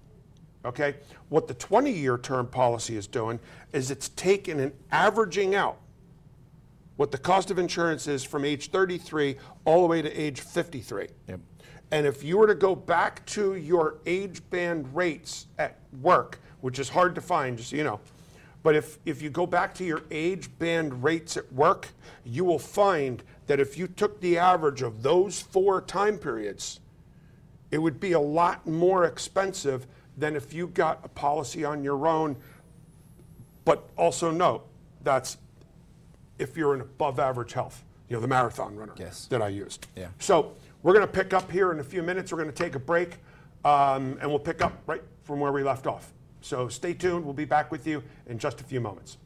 Okay? 0.65 0.95
What 1.29 1.47
the 1.47 1.53
20 1.53 1.91
year 1.91 2.17
term 2.17 2.47
policy 2.47 2.97
is 2.97 3.07
doing 3.07 3.39
is 3.71 3.91
it's 3.91 4.09
taking 4.09 4.59
and 4.59 4.73
averaging 4.91 5.55
out 5.55 5.77
what 6.97 7.11
the 7.11 7.17
cost 7.17 7.51
of 7.51 7.59
insurance 7.59 8.07
is 8.07 8.23
from 8.23 8.45
age 8.45 8.69
33 8.69 9.37
all 9.65 9.81
the 9.81 9.87
way 9.87 10.01
to 10.01 10.11
age 10.11 10.39
53. 10.39 11.07
Yep. 11.27 11.39
And 11.91 12.05
if 12.05 12.23
you 12.23 12.37
were 12.37 12.47
to 12.47 12.55
go 12.55 12.75
back 12.75 13.25
to 13.27 13.55
your 13.55 13.97
age 14.05 14.41
band 14.49 14.95
rates 14.95 15.47
at 15.59 15.77
work, 16.01 16.39
which 16.61 16.79
is 16.79 16.89
hard 16.89 17.15
to 17.15 17.21
find, 17.21 17.57
just 17.57 17.69
so 17.69 17.75
you 17.75 17.83
know, 17.83 17.99
but 18.63 18.75
if, 18.75 18.97
if 19.05 19.21
you 19.21 19.29
go 19.29 19.45
back 19.45 19.75
to 19.75 19.83
your 19.83 20.01
age 20.09 20.49
band 20.57 21.03
rates 21.03 21.37
at 21.37 21.51
work, 21.53 21.89
you 22.23 22.43
will 22.43 22.57
find 22.57 23.21
that 23.45 23.59
if 23.59 23.77
you 23.77 23.87
took 23.87 24.19
the 24.21 24.39
average 24.39 24.81
of 24.81 25.03
those 25.03 25.39
four 25.39 25.81
time 25.81 26.17
periods, 26.17 26.79
it 27.69 27.77
would 27.77 27.99
be 27.99 28.13
a 28.13 28.19
lot 28.19 28.65
more 28.65 29.05
expensive 29.05 29.85
than 30.17 30.35
if 30.35 30.53
you 30.53 30.67
got 30.67 30.99
a 31.03 31.09
policy 31.09 31.65
on 31.65 31.83
your 31.83 32.07
own. 32.07 32.35
But 33.65 33.87
also 33.97 34.31
note 34.31 34.65
that's 35.03 35.37
if 36.37 36.55
you're 36.57 36.75
in 36.75 36.81
above 36.81 37.19
average 37.19 37.53
health, 37.53 37.83
you 38.09 38.15
know, 38.15 38.21
the 38.21 38.27
marathon 38.27 38.75
runner 38.75 38.93
Yes. 38.97 39.25
that 39.27 39.41
I 39.41 39.47
used. 39.47 39.87
Yeah. 39.95 40.07
So 40.19 40.53
we're 40.83 40.93
going 40.93 41.05
to 41.07 41.11
pick 41.11 41.33
up 41.33 41.49
here 41.49 41.71
in 41.71 41.79
a 41.79 41.83
few 41.83 42.03
minutes. 42.03 42.31
We're 42.31 42.37
going 42.43 42.51
to 42.51 42.63
take 42.63 42.75
a 42.75 42.79
break 42.79 43.17
um, 43.63 44.17
and 44.21 44.29
we'll 44.29 44.39
pick 44.39 44.61
up 44.61 44.73
right 44.85 45.01
from 45.23 45.39
where 45.39 45.51
we 45.51 45.63
left 45.63 45.87
off. 45.87 46.11
So 46.41 46.67
stay 46.67 46.93
tuned. 46.93 47.25
We'll 47.25 47.33
be 47.33 47.45
back 47.45 47.71
with 47.71 47.87
you 47.87 48.03
in 48.27 48.37
just 48.37 48.61
a 48.61 48.63
few 48.63 48.79
moments. 48.79 49.17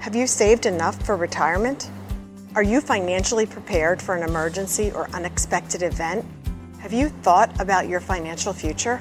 Have 0.00 0.14
you 0.14 0.26
saved 0.26 0.66
enough 0.66 1.04
for 1.04 1.16
retirement? 1.16 1.90
Are 2.56 2.62
you 2.62 2.80
financially 2.80 3.44
prepared 3.44 4.00
for 4.00 4.14
an 4.14 4.26
emergency 4.26 4.90
or 4.90 5.10
unexpected 5.10 5.82
event? 5.82 6.24
Have 6.78 6.90
you 6.90 7.10
thought 7.10 7.52
about 7.60 7.86
your 7.86 8.00
financial 8.00 8.54
future? 8.54 8.98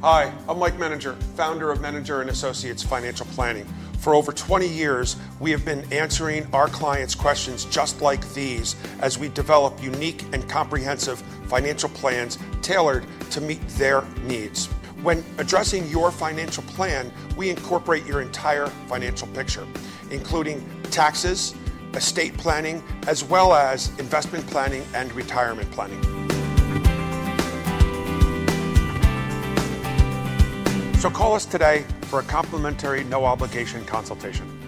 Hi, 0.00 0.32
I'm 0.48 0.58
Mike 0.58 0.78
Menninger, 0.78 1.22
founder 1.36 1.70
of 1.70 1.80
Menninger 1.80 2.22
and 2.22 2.30
Associates 2.30 2.82
Financial 2.82 3.26
Planning. 3.26 3.66
For 3.98 4.14
over 4.14 4.32
20 4.32 4.66
years, 4.66 5.16
we 5.38 5.50
have 5.50 5.66
been 5.66 5.84
answering 5.92 6.48
our 6.54 6.66
clients' 6.68 7.14
questions 7.14 7.66
just 7.66 8.00
like 8.00 8.26
these 8.32 8.74
as 9.00 9.18
we 9.18 9.28
develop 9.28 9.82
unique 9.82 10.24
and 10.32 10.48
comprehensive 10.48 11.20
financial 11.46 11.90
plans 11.90 12.38
tailored 12.62 13.04
to 13.32 13.42
meet 13.42 13.60
their 13.76 14.02
needs. 14.22 14.68
When 15.02 15.22
addressing 15.36 15.86
your 15.88 16.10
financial 16.10 16.62
plan, 16.62 17.12
we 17.36 17.50
incorporate 17.50 18.06
your 18.06 18.22
entire 18.22 18.68
financial 18.88 19.28
picture, 19.28 19.66
including 20.10 20.64
taxes, 20.84 21.54
estate 21.94 22.36
planning, 22.36 22.82
as 23.06 23.24
well 23.24 23.54
as 23.54 23.90
investment 23.98 24.46
planning 24.46 24.84
and 24.94 25.12
retirement 25.12 25.70
planning. 25.72 26.00
So 31.00 31.08
call 31.08 31.34
us 31.34 31.46
today 31.46 31.86
for 32.02 32.20
a 32.20 32.22
complimentary, 32.24 33.04
no 33.04 33.24
obligation 33.24 33.84
consultation. 33.86 34.59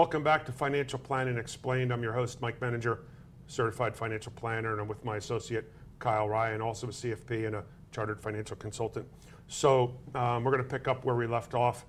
Welcome 0.00 0.22
back 0.22 0.46
to 0.46 0.52
Financial 0.52 0.98
Planning 0.98 1.36
Explained. 1.36 1.92
I'm 1.92 2.02
your 2.02 2.14
host, 2.14 2.40
Mike 2.40 2.58
Menninger, 2.58 3.00
certified 3.48 3.94
financial 3.94 4.32
planner, 4.32 4.72
and 4.72 4.80
I'm 4.80 4.88
with 4.88 5.04
my 5.04 5.18
associate, 5.18 5.70
Kyle 5.98 6.26
Ryan, 6.26 6.62
also 6.62 6.86
a 6.86 6.90
CFP 6.90 7.46
and 7.46 7.56
a 7.56 7.64
chartered 7.92 8.18
financial 8.18 8.56
consultant. 8.56 9.06
So 9.48 9.94
um, 10.14 10.42
we're 10.42 10.52
going 10.52 10.62
to 10.62 10.68
pick 10.70 10.88
up 10.88 11.04
where 11.04 11.16
we 11.16 11.26
left 11.26 11.52
off. 11.52 11.84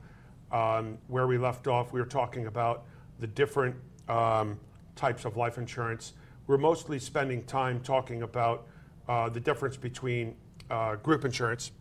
Um, 0.51 0.97
where 1.07 1.25
we 1.25 1.37
left 1.37 1.67
off, 1.67 1.93
we 1.93 2.01
were 2.01 2.05
talking 2.05 2.47
about 2.47 2.83
the 3.19 3.27
different 3.27 3.77
um, 4.09 4.59
types 4.97 5.23
of 5.23 5.37
life 5.37 5.57
insurance. 5.57 6.11
We're 6.47 6.57
mostly 6.57 6.99
spending 6.99 7.45
time 7.45 7.79
talking 7.79 8.23
about 8.23 8.67
uh, 9.07 9.29
the 9.29 9.39
difference 9.39 9.77
between 9.77 10.35
uh, 10.69 10.97
group 10.97 11.23
insurance, 11.23 11.71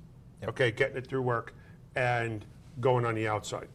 okay, 0.44 0.70
getting 0.70 0.96
it 0.96 1.08
through 1.08 1.22
work, 1.22 1.56
and 1.96 2.46
going 2.78 3.04
on 3.04 3.16
the 3.16 3.26
outside. 3.26 3.66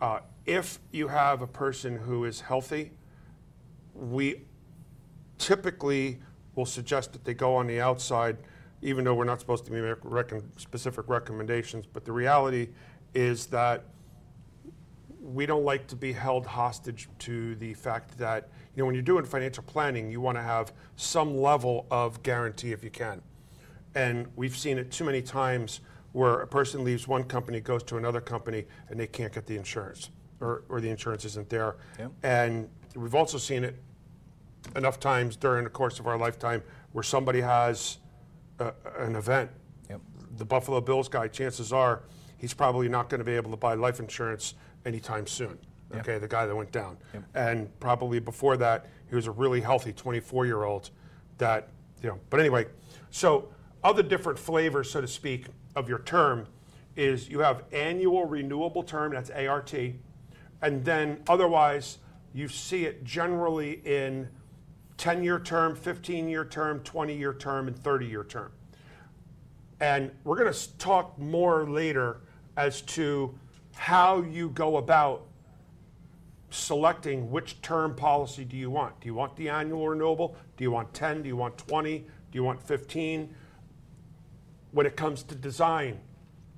Uh, 0.00 0.20
if 0.46 0.78
you 0.90 1.08
have 1.08 1.42
a 1.42 1.46
person 1.46 1.96
who 1.96 2.24
is 2.24 2.40
healthy, 2.40 2.92
we 3.94 4.42
typically 5.38 6.20
will 6.54 6.66
suggest 6.66 7.12
that 7.12 7.24
they 7.24 7.34
go 7.34 7.54
on 7.56 7.66
the 7.66 7.80
outside, 7.80 8.36
even 8.82 9.04
though 9.04 9.14
we're 9.14 9.24
not 9.24 9.40
supposed 9.40 9.64
to 9.64 9.70
be 9.70 9.80
making 9.80 10.10
recon- 10.10 10.52
specific 10.56 11.08
recommendations. 11.08 11.86
But 11.86 12.04
the 12.04 12.12
reality 12.12 12.68
is 13.14 13.46
that 13.46 13.84
we 15.20 15.46
don't 15.46 15.64
like 15.64 15.86
to 15.86 15.96
be 15.96 16.12
held 16.12 16.44
hostage 16.44 17.08
to 17.20 17.54
the 17.56 17.74
fact 17.74 18.18
that 18.18 18.48
you 18.74 18.82
know 18.82 18.86
when 18.86 18.94
you're 18.94 19.02
doing 19.02 19.24
financial 19.24 19.62
planning, 19.62 20.10
you 20.10 20.20
want 20.20 20.36
to 20.36 20.42
have 20.42 20.72
some 20.96 21.36
level 21.36 21.86
of 21.90 22.22
guarantee 22.22 22.72
if 22.72 22.82
you 22.82 22.90
can. 22.90 23.22
And 23.94 24.26
we've 24.36 24.56
seen 24.56 24.78
it 24.78 24.90
too 24.90 25.04
many 25.04 25.22
times 25.22 25.80
where 26.12 26.40
a 26.40 26.46
person 26.46 26.84
leaves 26.84 27.06
one 27.06 27.24
company, 27.24 27.60
goes 27.60 27.82
to 27.84 27.96
another 27.96 28.20
company, 28.20 28.64
and 28.88 28.98
they 28.98 29.06
can't 29.06 29.32
get 29.32 29.46
the 29.46 29.56
insurance, 29.56 30.10
or, 30.42 30.64
or 30.68 30.80
the 30.80 30.88
insurance 30.90 31.24
isn't 31.24 31.48
there. 31.48 31.76
Yep. 31.98 32.12
And 32.22 32.68
we've 32.94 33.14
also 33.14 33.38
seen 33.38 33.64
it 33.64 33.76
enough 34.76 35.00
times 35.00 35.36
during 35.36 35.64
the 35.64 35.70
course 35.70 35.98
of 35.98 36.06
our 36.06 36.18
lifetime 36.18 36.62
where 36.92 37.02
somebody 37.02 37.40
has 37.40 37.98
a, 38.58 38.72
an 38.98 39.16
event. 39.16 39.50
Yep. 39.88 40.00
The 40.36 40.44
Buffalo 40.44 40.80
Bills 40.80 41.08
guy, 41.08 41.28
chances 41.28 41.72
are, 41.72 42.02
he's 42.36 42.54
probably 42.54 42.88
not 42.88 43.08
going 43.08 43.20
to 43.20 43.24
be 43.24 43.34
able 43.34 43.50
to 43.50 43.56
buy 43.56 43.74
life 43.74 44.00
insurance 44.00 44.54
anytime 44.84 45.26
soon. 45.26 45.58
Yep. 45.92 46.00
Okay, 46.00 46.18
the 46.18 46.28
guy 46.28 46.46
that 46.46 46.54
went 46.54 46.72
down. 46.72 46.96
Yep. 47.14 47.24
And 47.34 47.80
probably 47.80 48.18
before 48.18 48.56
that, 48.58 48.86
he 49.08 49.14
was 49.14 49.26
a 49.26 49.30
really 49.30 49.60
healthy 49.60 49.92
24 49.92 50.46
year 50.46 50.64
old 50.64 50.90
that, 51.38 51.68
you 52.02 52.08
know, 52.08 52.18
but 52.30 52.40
anyway, 52.40 52.66
so 53.10 53.48
other 53.84 54.02
different 54.02 54.38
flavors, 54.38 54.90
so 54.90 55.00
to 55.00 55.08
speak, 55.08 55.46
of 55.74 55.88
your 55.88 56.00
term 56.00 56.46
is 56.96 57.28
you 57.28 57.40
have 57.40 57.64
annual 57.72 58.26
renewable 58.26 58.82
term, 58.82 59.12
that's 59.12 59.30
ART, 59.30 59.74
and 60.62 60.84
then 60.84 61.20
otherwise 61.28 61.98
you 62.32 62.48
see 62.48 62.84
it 62.84 63.04
generally 63.04 63.82
in 63.84 64.28
10 64.96 65.22
year 65.22 65.40
term, 65.40 65.74
15 65.74 66.28
year 66.28 66.44
term, 66.44 66.80
20 66.80 67.16
year 67.16 67.34
term, 67.34 67.66
and 67.68 67.76
30 67.76 68.06
year 68.06 68.24
term. 68.24 68.52
And 69.80 70.12
we're 70.22 70.36
going 70.36 70.52
to 70.52 70.78
talk 70.78 71.18
more 71.18 71.68
later 71.68 72.20
as 72.56 72.82
to 72.82 73.36
how 73.74 74.22
you 74.22 74.50
go 74.50 74.76
about 74.76 75.26
selecting 76.50 77.30
which 77.30 77.60
term 77.62 77.96
policy 77.96 78.44
do 78.44 78.56
you 78.56 78.70
want. 78.70 79.00
Do 79.00 79.06
you 79.06 79.14
want 79.14 79.34
the 79.36 79.48
annual 79.48 79.88
renewable? 79.88 80.36
Do 80.56 80.64
you 80.64 80.70
want 80.70 80.92
10? 80.94 81.22
Do 81.22 81.28
you 81.28 81.36
want 81.36 81.58
20? 81.58 81.98
Do 81.98 82.06
you 82.32 82.44
want 82.44 82.62
15? 82.62 83.34
When 84.70 84.86
it 84.86 84.96
comes 84.96 85.22
to 85.24 85.34
design 85.34 85.98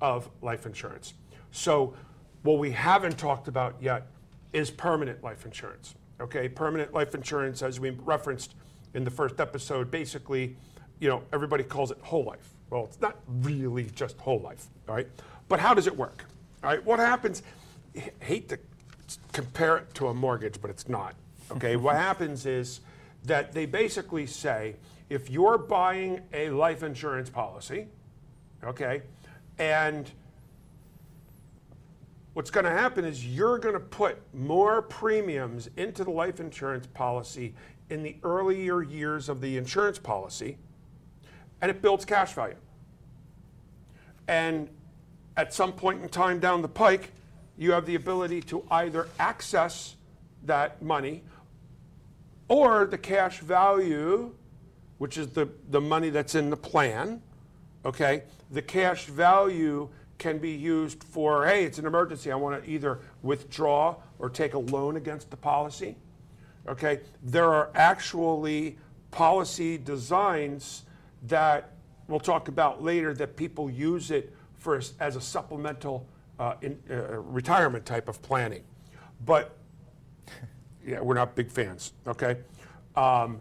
of 0.01 0.29
life 0.41 0.65
insurance. 0.65 1.13
So, 1.51 1.95
what 2.45 2.59
we 2.59 2.71
haven't 2.71 3.17
talked 3.17 3.47
about 3.47 3.75
yet 3.81 4.05
is 4.53 4.69
permanent 4.69 5.23
life 5.23 5.45
insurance. 5.45 5.95
Okay, 6.21 6.47
permanent 6.47 6.93
life 6.93 7.15
insurance, 7.15 7.61
as 7.63 7.79
we 7.79 7.89
referenced 7.89 8.53
in 8.93 9.03
the 9.03 9.11
first 9.11 9.39
episode, 9.39 9.89
basically, 9.89 10.55
you 10.99 11.09
know, 11.09 11.23
everybody 11.33 11.63
calls 11.63 11.89
it 11.89 11.97
whole 12.01 12.23
life. 12.23 12.51
Well, 12.69 12.85
it's 12.85 13.01
not 13.01 13.17
really 13.27 13.85
just 13.95 14.17
whole 14.19 14.39
life, 14.39 14.67
all 14.87 14.95
right? 14.95 15.07
But 15.49 15.59
how 15.59 15.73
does 15.73 15.87
it 15.87 15.97
work? 15.97 16.23
All 16.63 16.69
right, 16.69 16.83
what 16.85 16.99
happens? 16.99 17.41
I 17.97 18.11
hate 18.23 18.47
to 18.49 18.59
compare 19.33 19.77
it 19.77 19.93
to 19.95 20.07
a 20.07 20.13
mortgage, 20.13 20.61
but 20.61 20.69
it's 20.69 20.87
not. 20.87 21.15
Okay, 21.51 21.75
what 21.75 21.95
happens 21.95 22.45
is 22.45 22.79
that 23.23 23.53
they 23.53 23.65
basically 23.65 24.27
say 24.27 24.75
if 25.09 25.31
you're 25.31 25.57
buying 25.57 26.21
a 26.31 26.51
life 26.51 26.83
insurance 26.83 27.29
policy, 27.29 27.87
okay, 28.63 29.01
and 29.57 30.11
what's 32.35 32.51
going 32.51 32.65
to 32.65 32.71
happen 32.71 33.05
is 33.05 33.25
you're 33.25 33.57
going 33.57 33.73
to 33.73 33.79
put 33.79 34.17
more 34.33 34.81
premiums 34.81 35.69
into 35.77 36.03
the 36.03 36.11
life 36.11 36.41
insurance 36.41 36.85
policy 36.85 37.55
in 37.89 38.03
the 38.03 38.17
earlier 38.23 38.83
years 38.83 39.29
of 39.29 39.39
the 39.39 39.55
insurance 39.57 39.97
policy, 39.97 40.57
and 41.61 41.71
it 41.71 41.81
builds 41.81 42.03
cash 42.03 42.33
value. 42.33 42.57
And 44.27 44.67
at 45.37 45.53
some 45.53 45.71
point 45.71 46.03
in 46.03 46.09
time 46.09 46.39
down 46.39 46.61
the 46.61 46.67
pike, 46.67 47.13
you 47.57 47.71
have 47.71 47.85
the 47.85 47.95
ability 47.95 48.41
to 48.41 48.65
either 48.69 49.07
access 49.17 49.95
that 50.43 50.81
money 50.81 51.23
or 52.49 52.85
the 52.85 52.97
cash 52.97 53.39
value, 53.39 54.35
which 54.97 55.17
is 55.17 55.27
the, 55.27 55.47
the 55.69 55.79
money 55.79 56.09
that's 56.09 56.35
in 56.35 56.49
the 56.49 56.57
plan, 56.57 57.21
okay? 57.85 58.23
The 58.51 58.61
cash 58.61 59.05
value 59.05 59.87
can 60.17 60.37
be 60.37 60.51
used 60.51 61.03
for, 61.03 61.45
hey, 61.45 61.65
it's 61.65 61.77
an 61.77 61.85
emergency. 61.85 62.31
I 62.31 62.35
want 62.35 62.63
to 62.63 62.69
either 62.69 62.99
withdraw 63.21 63.95
or 64.19 64.29
take 64.29 64.53
a 64.53 64.59
loan 64.59 64.95
against 64.95 65.29
the 65.29 65.37
policy. 65.37 65.95
Okay? 66.67 67.01
There 67.23 67.51
are 67.51 67.69
actually 67.75 68.77
policy 69.11 69.77
designs 69.77 70.83
that 71.23 71.71
we'll 72.07 72.19
talk 72.19 72.47
about 72.47 72.83
later 72.83 73.13
that 73.13 73.35
people 73.35 73.69
use 73.69 74.11
it 74.11 74.33
for 74.57 74.81
as 74.99 75.15
a 75.15 75.21
supplemental 75.21 76.07
uh, 76.39 76.55
in, 76.61 76.77
uh, 76.89 77.19
retirement 77.19 77.85
type 77.85 78.07
of 78.09 78.21
planning. 78.21 78.63
But 79.25 79.55
yeah, 80.85 81.01
we're 81.01 81.15
not 81.15 81.35
big 81.35 81.51
fans. 81.51 81.93
Okay? 82.07 82.37
Um, 82.95 83.39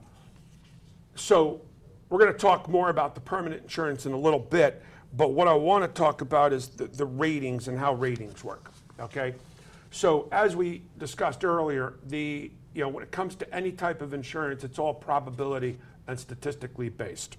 so 1.14 1.60
we're 2.08 2.18
going 2.18 2.32
to 2.32 2.38
talk 2.38 2.68
more 2.68 2.90
about 2.90 3.14
the 3.14 3.20
permanent 3.20 3.62
insurance 3.62 4.06
in 4.06 4.12
a 4.12 4.18
little 4.18 4.38
bit. 4.38 4.82
But 5.16 5.32
what 5.32 5.46
I 5.46 5.54
want 5.54 5.84
to 5.84 5.88
talk 5.88 6.20
about 6.20 6.52
is 6.52 6.68
the, 6.68 6.86
the 6.86 7.06
ratings 7.06 7.68
and 7.68 7.78
how 7.78 7.94
ratings 7.94 8.42
work. 8.42 8.70
Okay, 8.98 9.34
so 9.90 10.28
as 10.32 10.56
we 10.56 10.82
discussed 10.98 11.44
earlier, 11.44 11.94
the 12.06 12.50
you 12.74 12.82
know 12.82 12.88
when 12.88 13.02
it 13.02 13.10
comes 13.10 13.34
to 13.36 13.54
any 13.54 13.72
type 13.72 14.02
of 14.02 14.12
insurance, 14.14 14.64
it's 14.64 14.78
all 14.78 14.94
probability 14.94 15.78
and 16.06 16.18
statistically 16.18 16.88
based. 16.88 17.36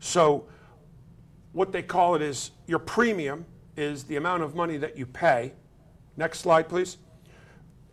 So 0.00 0.46
what 1.52 1.72
they 1.72 1.82
call 1.82 2.14
it 2.14 2.22
is 2.22 2.50
your 2.66 2.78
premium 2.78 3.46
is 3.76 4.04
the 4.04 4.16
amount 4.16 4.42
of 4.42 4.54
money 4.54 4.76
that 4.76 4.96
you 4.96 5.06
pay. 5.06 5.52
Next 6.16 6.40
slide, 6.40 6.68
please. 6.68 6.98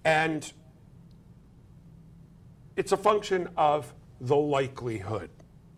And 0.06 0.52
it's 2.76 2.92
a 2.92 2.98
function 2.98 3.50
of 3.56 3.94
the 4.20 4.36
likelihood 4.36 5.30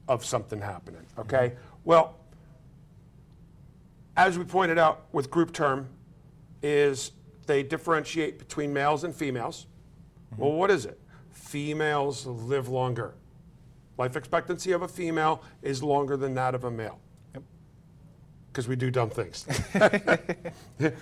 of 0.08 0.25
something 0.25 0.60
happening. 0.60 1.05
Okay. 1.17 1.53
Well, 1.84 2.17
as 4.17 4.38
we 4.38 4.43
pointed 4.43 4.78
out 4.78 5.06
with 5.12 5.30
group 5.30 5.54
term, 5.54 5.89
is 6.62 7.12
they 7.45 7.63
differentiate 7.63 8.39
between 8.39 8.73
males 8.73 9.04
and 9.04 9.15
females. 9.15 9.67
Well, 10.38 10.54
what 10.54 10.71
is 10.71 10.86
it? 10.86 10.99
Females 11.32 12.25
live 12.25 12.67
longer. 12.67 13.13
Life 13.97 14.15
expectancy 14.15 14.71
of 14.71 14.82
a 14.82 14.88
female 14.88 15.41
is 15.62 15.82
longer 15.82 16.17
than 16.17 16.34
that 16.36 16.56
of 16.56 16.63
a 16.63 16.71
male. 16.71 16.99
Because 18.51 18.67
we 18.67 18.75
do 18.75 18.89
dumb 18.89 19.10
things. 19.10 19.43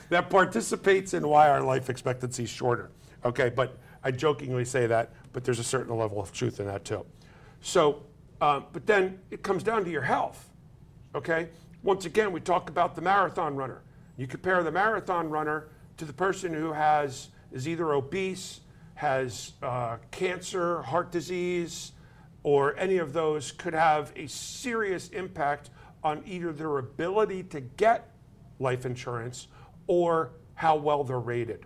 that 0.10 0.30
participates 0.30 1.14
in 1.14 1.28
why 1.28 1.50
our 1.50 1.62
life 1.62 1.90
expectancy 1.90 2.44
is 2.44 2.50
shorter. 2.50 2.92
Okay, 3.26 3.50
but 3.50 3.78
I 4.04 4.12
jokingly 4.12 4.66
say 4.66 4.86
that, 4.88 5.14
but 5.32 5.44
there's 5.44 5.60
a 5.60 5.64
certain 5.64 5.96
level 5.98 6.20
of 6.20 6.32
truth 6.34 6.60
in 6.60 6.68
that 6.68 6.84
too. 6.84 7.06
So, 7.62 8.04
um, 8.42 8.66
but 8.74 8.86
then 8.86 9.20
it 9.32 9.44
comes 9.44 9.64
down 9.64 9.86
to 9.86 9.92
your 9.92 10.02
health. 10.02 10.50
Okay, 11.16 11.50
once 11.84 12.06
again, 12.06 12.32
we 12.32 12.40
talk 12.40 12.70
about 12.70 12.96
the 12.96 13.02
marathon 13.02 13.56
runner. 13.56 13.82
You 14.18 14.26
compare 14.26 14.64
the 14.64 14.72
marathon 14.72 15.30
runner 15.30 15.68
to 15.98 16.06
the 16.06 16.14
person 16.14 16.54
who 16.54 16.72
has 16.72 17.30
is 17.52 17.68
either 17.68 17.94
obese, 17.94 18.62
has 18.96 19.54
uh, 19.62 19.98
cancer, 20.12 20.82
heart 20.82 21.12
disease, 21.12 21.92
or 22.44 22.76
any 22.78 22.98
of 22.98 23.14
those 23.14 23.52
could 23.52 23.74
have 23.74 24.12
a 24.16 24.28
serious 24.28 25.10
impact 25.10 25.70
on 26.04 26.24
either 26.26 26.52
their 26.52 26.78
ability 26.78 27.44
to 27.44 27.62
get 27.62 28.10
life 28.60 28.86
insurance 28.86 29.48
or 29.88 30.32
how 30.56 30.76
well 30.76 31.04
they're 31.04 31.20
rated. 31.20 31.66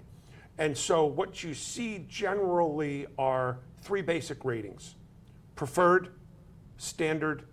And 0.58 0.76
so 0.76 1.06
what 1.06 1.44
you 1.44 1.54
see 1.54 2.06
generally 2.10 3.06
are 3.18 3.60
three 3.82 4.02
basic 4.02 4.44
ratings 4.44 4.96
preferred, 5.56 6.10
standard, 6.78 7.44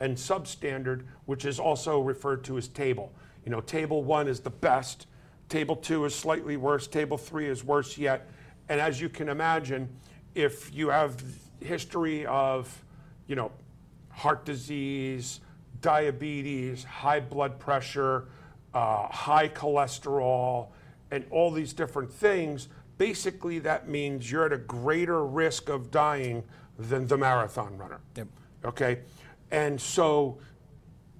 and 0.00 0.16
substandard, 0.16 1.04
which 1.24 1.44
is 1.44 1.58
also 1.58 2.00
referred 2.00 2.44
to 2.44 2.58
as 2.58 2.68
table. 2.68 3.12
You 3.44 3.50
know, 3.50 3.60
table 3.60 4.02
one 4.02 4.28
is 4.28 4.40
the 4.40 4.50
best, 4.50 5.06
table 5.48 5.76
two 5.76 6.04
is 6.04 6.14
slightly 6.14 6.56
worse, 6.56 6.86
table 6.86 7.16
three 7.16 7.46
is 7.46 7.64
worse 7.64 7.96
yet. 7.96 8.28
And 8.68 8.80
as 8.80 9.00
you 9.00 9.08
can 9.08 9.28
imagine, 9.28 9.88
if 10.34 10.74
you 10.74 10.88
have 10.88 11.22
history 11.60 12.26
of, 12.26 12.84
you 13.26 13.36
know, 13.36 13.52
heart 14.10 14.44
disease, 14.44 15.40
diabetes, 15.80 16.84
high 16.84 17.20
blood 17.20 17.58
pressure, 17.58 18.26
uh, 18.74 19.08
high 19.08 19.48
cholesterol, 19.48 20.68
and 21.10 21.24
all 21.30 21.50
these 21.50 21.72
different 21.72 22.12
things, 22.12 22.68
basically 22.98 23.58
that 23.60 23.88
means 23.88 24.30
you're 24.30 24.46
at 24.46 24.52
a 24.52 24.58
greater 24.58 25.24
risk 25.24 25.68
of 25.68 25.90
dying 25.90 26.42
than 26.78 27.06
the 27.06 27.16
marathon 27.16 27.76
runner. 27.78 28.00
Yep. 28.16 28.28
Okay? 28.64 28.98
And 29.50 29.80
so 29.80 30.38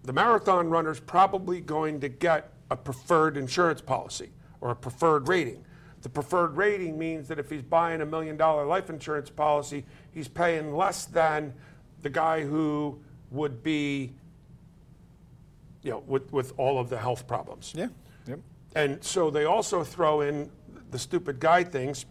the 0.02 0.12
marathon 0.12 0.68
runner's 0.68 1.00
probably 1.00 1.60
going 1.60 2.00
to 2.00 2.08
get 2.08 2.52
a 2.70 2.76
preferred 2.76 3.36
insurance 3.36 3.80
policy 3.80 4.30
or 4.60 4.70
a 4.70 4.76
preferred 4.76 5.28
rating. 5.28 5.64
The 6.02 6.08
preferred 6.08 6.56
rating 6.56 6.98
means 6.98 7.26
that 7.28 7.38
if 7.38 7.50
he's 7.50 7.62
buying 7.62 8.00
a 8.00 8.06
million 8.06 8.36
dollar 8.36 8.64
life 8.64 8.90
insurance 8.90 9.30
policy, 9.30 9.84
he's 10.12 10.28
paying 10.28 10.74
less 10.74 11.06
than 11.06 11.52
the 12.02 12.10
guy 12.10 12.42
who 12.42 13.00
would 13.30 13.62
be, 13.62 14.12
you 15.82 15.90
know, 15.90 16.04
with, 16.06 16.32
with 16.32 16.52
all 16.56 16.78
of 16.78 16.88
the 16.88 16.98
health 16.98 17.26
problems. 17.26 17.72
Yeah. 17.76 17.88
Yep. 18.28 18.40
And 18.76 19.02
so 19.02 19.30
they 19.30 19.44
also 19.44 19.82
throw 19.82 20.20
in 20.20 20.50
the 20.90 20.98
stupid 20.98 21.40
guy 21.40 21.64
things. 21.64 22.06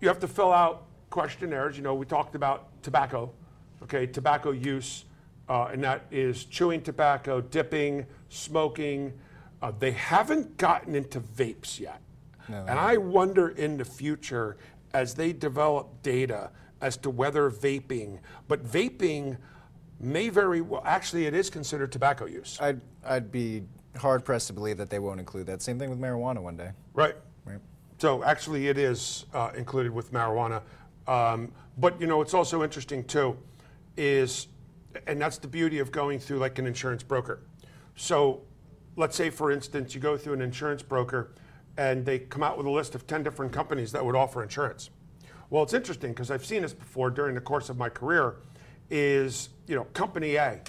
You 0.00 0.08
have 0.08 0.20
to 0.20 0.28
fill 0.28 0.52
out 0.52 0.86
questionnaires. 1.08 1.76
You 1.76 1.82
know, 1.82 1.94
we 1.94 2.04
talked 2.04 2.34
about 2.34 2.82
tobacco, 2.82 3.32
okay, 3.82 4.06
tobacco 4.06 4.50
use, 4.50 5.04
uh, 5.48 5.64
and 5.72 5.82
that 5.84 6.06
is 6.10 6.44
chewing 6.44 6.82
tobacco, 6.82 7.40
dipping, 7.40 8.06
smoking. 8.28 9.12
Uh, 9.60 9.72
they 9.78 9.92
haven't 9.92 10.56
gotten 10.56 10.94
into 10.94 11.20
vapes 11.20 11.78
yet. 11.80 12.00
No, 12.48 12.64
and 12.68 12.78
I 12.78 12.96
wonder 12.96 13.48
in 13.48 13.76
the 13.76 13.84
future 13.84 14.56
as 14.92 15.14
they 15.14 15.32
develop 15.32 16.02
data 16.02 16.50
as 16.80 16.96
to 16.98 17.10
whether 17.10 17.50
vaping, 17.50 18.18
but 18.46 18.64
vaping 18.64 19.38
may 20.00 20.28
very 20.28 20.60
well, 20.60 20.82
actually, 20.84 21.26
it 21.26 21.34
is 21.34 21.50
considered 21.50 21.90
tobacco 21.90 22.26
use. 22.26 22.58
I'd 22.60 22.80
I'd 23.04 23.30
be 23.30 23.62
hard 23.96 24.24
pressed 24.24 24.48
to 24.48 24.52
believe 24.52 24.76
that 24.78 24.90
they 24.90 24.98
won't 24.98 25.20
include 25.20 25.46
that. 25.46 25.62
Same 25.62 25.78
thing 25.78 25.90
with 25.90 26.00
marijuana 26.00 26.40
one 26.40 26.56
day. 26.56 26.70
Right. 26.94 27.14
Right. 27.44 27.60
So 27.98 28.24
actually, 28.24 28.68
it 28.68 28.78
is 28.78 29.26
uh, 29.32 29.52
included 29.56 29.92
with 29.92 30.12
marijuana. 30.12 30.62
Um, 31.06 31.52
but 31.78 32.00
you 32.00 32.06
know, 32.06 32.20
it's 32.20 32.34
also 32.34 32.62
interesting 32.62 33.04
too, 33.04 33.36
is, 33.96 34.48
and 35.06 35.20
that's 35.20 35.38
the 35.38 35.48
beauty 35.48 35.78
of 35.78 35.90
going 35.90 36.18
through 36.18 36.38
like 36.38 36.58
an 36.58 36.66
insurance 36.66 37.02
broker. 37.02 37.40
So, 37.96 38.42
let's 38.96 39.16
say 39.16 39.30
for 39.30 39.50
instance, 39.50 39.94
you 39.94 40.00
go 40.00 40.16
through 40.16 40.34
an 40.34 40.42
insurance 40.42 40.82
broker, 40.82 41.32
and 41.76 42.04
they 42.04 42.20
come 42.20 42.42
out 42.42 42.56
with 42.56 42.66
a 42.66 42.70
list 42.70 42.94
of 42.94 43.06
ten 43.06 43.22
different 43.22 43.52
companies 43.52 43.92
that 43.92 44.04
would 44.04 44.16
offer 44.16 44.42
insurance. 44.42 44.90
Well, 45.50 45.62
it's 45.62 45.74
interesting 45.74 46.10
because 46.10 46.30
I've 46.30 46.44
seen 46.44 46.62
this 46.62 46.72
before 46.72 47.10
during 47.10 47.34
the 47.34 47.40
course 47.40 47.68
of 47.68 47.76
my 47.76 47.88
career. 47.88 48.36
Is 48.90 49.48
you 49.66 49.74
know, 49.76 49.84
company 49.94 50.36
A, 50.36 50.60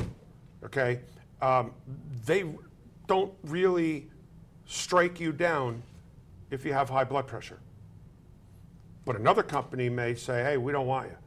okay, 0.64 1.02
um, 1.42 1.74
they 2.26 2.46
don't 3.08 3.34
really 3.44 4.10
strike 4.66 5.20
you 5.20 5.32
down 5.32 5.84
if 6.50 6.66
you 6.66 6.74
have 6.74 6.90
high 6.90 7.04
blood 7.04 7.28
pressure. 7.28 7.60
But 9.04 9.16
another 9.16 9.44
company 9.44 9.90
may 9.90 10.16
say, 10.16 10.44
hey, 10.44 10.58
we 10.58 10.72
don't 10.72 10.88
want 10.88 11.10
you, 11.10 11.18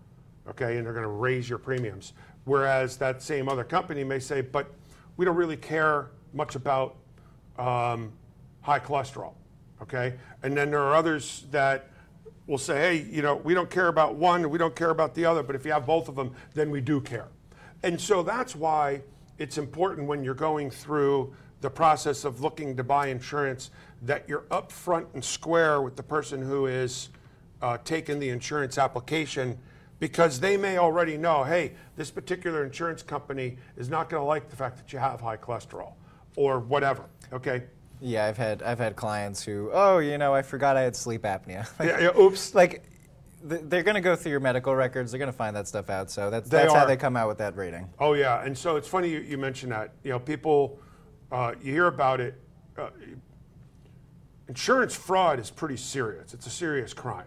okay, 0.51 0.77
and 0.77 0.87
they're 0.87 0.93
going 0.93 1.05
to 1.05 1.09
raise 1.09 1.49
your 1.49 1.59
premiums. 1.59 2.13
Whereas 2.45 2.97
that 2.99 3.23
same 3.23 3.49
other 3.49 3.65
company 3.65 4.05
may 4.05 4.19
say, 4.19 4.41
but 4.41 4.73
we 5.17 5.25
don't 5.25 5.37
really 5.37 5.57
care 5.57 6.11
much 6.33 6.55
about 6.55 6.97
um, 7.59 8.13
high 8.63 8.79
cholesterol, 8.79 9.35
okay? 9.83 10.15
And 10.43 10.57
then 10.57 10.71
there 10.71 10.83
are 10.83 10.95
others 10.95 11.47
that 11.51 11.91
will 12.47 12.59
say, 12.59 12.79
hey, 12.79 13.09
you 13.11 13.21
know, 13.21 13.37
we 13.37 13.53
don't 13.53 13.69
care 13.69 13.89
about 13.89 14.15
one, 14.15 14.49
we 14.49 14.59
don't 14.59 14.75
care 14.75 14.91
about 14.91 15.15
the 15.15 15.25
other, 15.25 15.43
but 15.43 15.55
if 15.55 15.67
you 15.67 15.73
have 15.73 15.87
both 15.87 16.09
of 16.09 16.17
them, 16.17 16.35
then 16.55 16.71
we 16.71 16.81
do 16.81 17.01
care. 17.01 17.29
And 17.83 18.01
so 18.01 18.23
that's 18.23 18.57
why 18.57 19.03
it's 19.39 19.59
important 19.59 20.09
when 20.09 20.25
you're 20.25 20.35
going 20.35 20.71
through 20.71 21.35
the 21.61 21.71
process 21.71 22.25
of 22.25 22.41
looking 22.41 22.77
to 22.77 22.85
buy 22.85 23.09
insurance 23.09 23.71
that 24.03 24.29
you're 24.29 24.45
upfront 24.51 25.07
and 25.15 25.25
square 25.25 25.83
with 25.83 25.97
the 25.97 26.03
person 26.03 26.41
who 26.41 26.67
is 26.67 27.11
uh, 27.61 27.77
taking 27.85 28.19
the 28.19 28.29
insurance 28.29 28.79
application 28.79 29.59
because 29.99 30.41
they 30.41 30.57
may 30.57 30.79
already 30.79 31.17
know, 31.17 31.45
hey, 31.45 31.73
this 31.97 32.11
particular 32.11 32.65
insurance 32.65 33.03
company 33.03 33.59
is 33.77 33.89
not 33.89 34.09
going 34.09 34.21
to 34.21 34.27
like 34.27 34.49
the 34.49 34.57
fact 34.57 34.77
that 34.77 34.93
you 34.93 34.99
have 34.99 35.21
high 35.21 35.37
cholesterol 35.37 35.95
or 36.37 36.61
whatever. 36.61 37.05
Okay. 37.33 37.65
Yeah, 38.01 38.27
I've 38.27 38.37
had 38.37 38.63
I've 38.63 38.79
had 38.79 38.95
clients 38.95 39.43
who, 39.43 39.71
oh, 39.73 39.99
you 39.99 40.19
know, 40.19 40.33
I 40.33 40.43
forgot 40.43 40.77
I 40.77 40.83
had 40.83 40.95
sleep 40.95 41.23
apnea. 41.23 41.69
Like, 41.79 41.89
Yeah, 41.89 42.01
yeah, 42.01 42.19
oops. 42.21 42.55
like 42.55 42.85
th- 43.49 43.63
they're 43.65 43.83
going 43.83 43.97
to 43.97 44.01
go 44.01 44.15
through 44.15 44.31
your 44.31 44.41
medical 44.41 44.75
records. 44.75 45.11
They're 45.11 45.19
going 45.19 45.33
to 45.33 45.37
find 45.37 45.57
that 45.57 45.67
stuff 45.67 45.91
out. 45.91 46.09
So 46.11 46.31
that's 46.31 46.49
They 46.49 46.59
that's 46.59 46.73
how 46.73 46.85
they 46.87 46.97
come 46.97 47.17
out 47.17 47.27
with 47.27 47.39
that 47.39 47.57
rating. 47.57 47.89
Oh 47.99 48.13
yeah, 48.13 48.45
and 48.45 48.57
so 48.57 48.77
it's 48.77 48.87
funny 48.87 49.09
you, 49.09 49.19
you 49.19 49.37
mentioned 49.37 49.73
that. 49.73 49.95
You 50.05 50.13
know, 50.13 50.21
people, 50.21 50.79
uh, 51.33 51.55
you 51.61 51.73
hear 51.73 51.87
about 51.89 52.21
it. 52.21 52.41
Uh, 52.77 52.91
insurance 54.49 54.95
fraud 54.95 55.41
is 55.41 55.51
pretty 55.51 55.77
serious. 55.77 56.35
It's 56.35 56.47
a 56.47 56.51
serious 56.51 56.95
crime. 56.95 57.27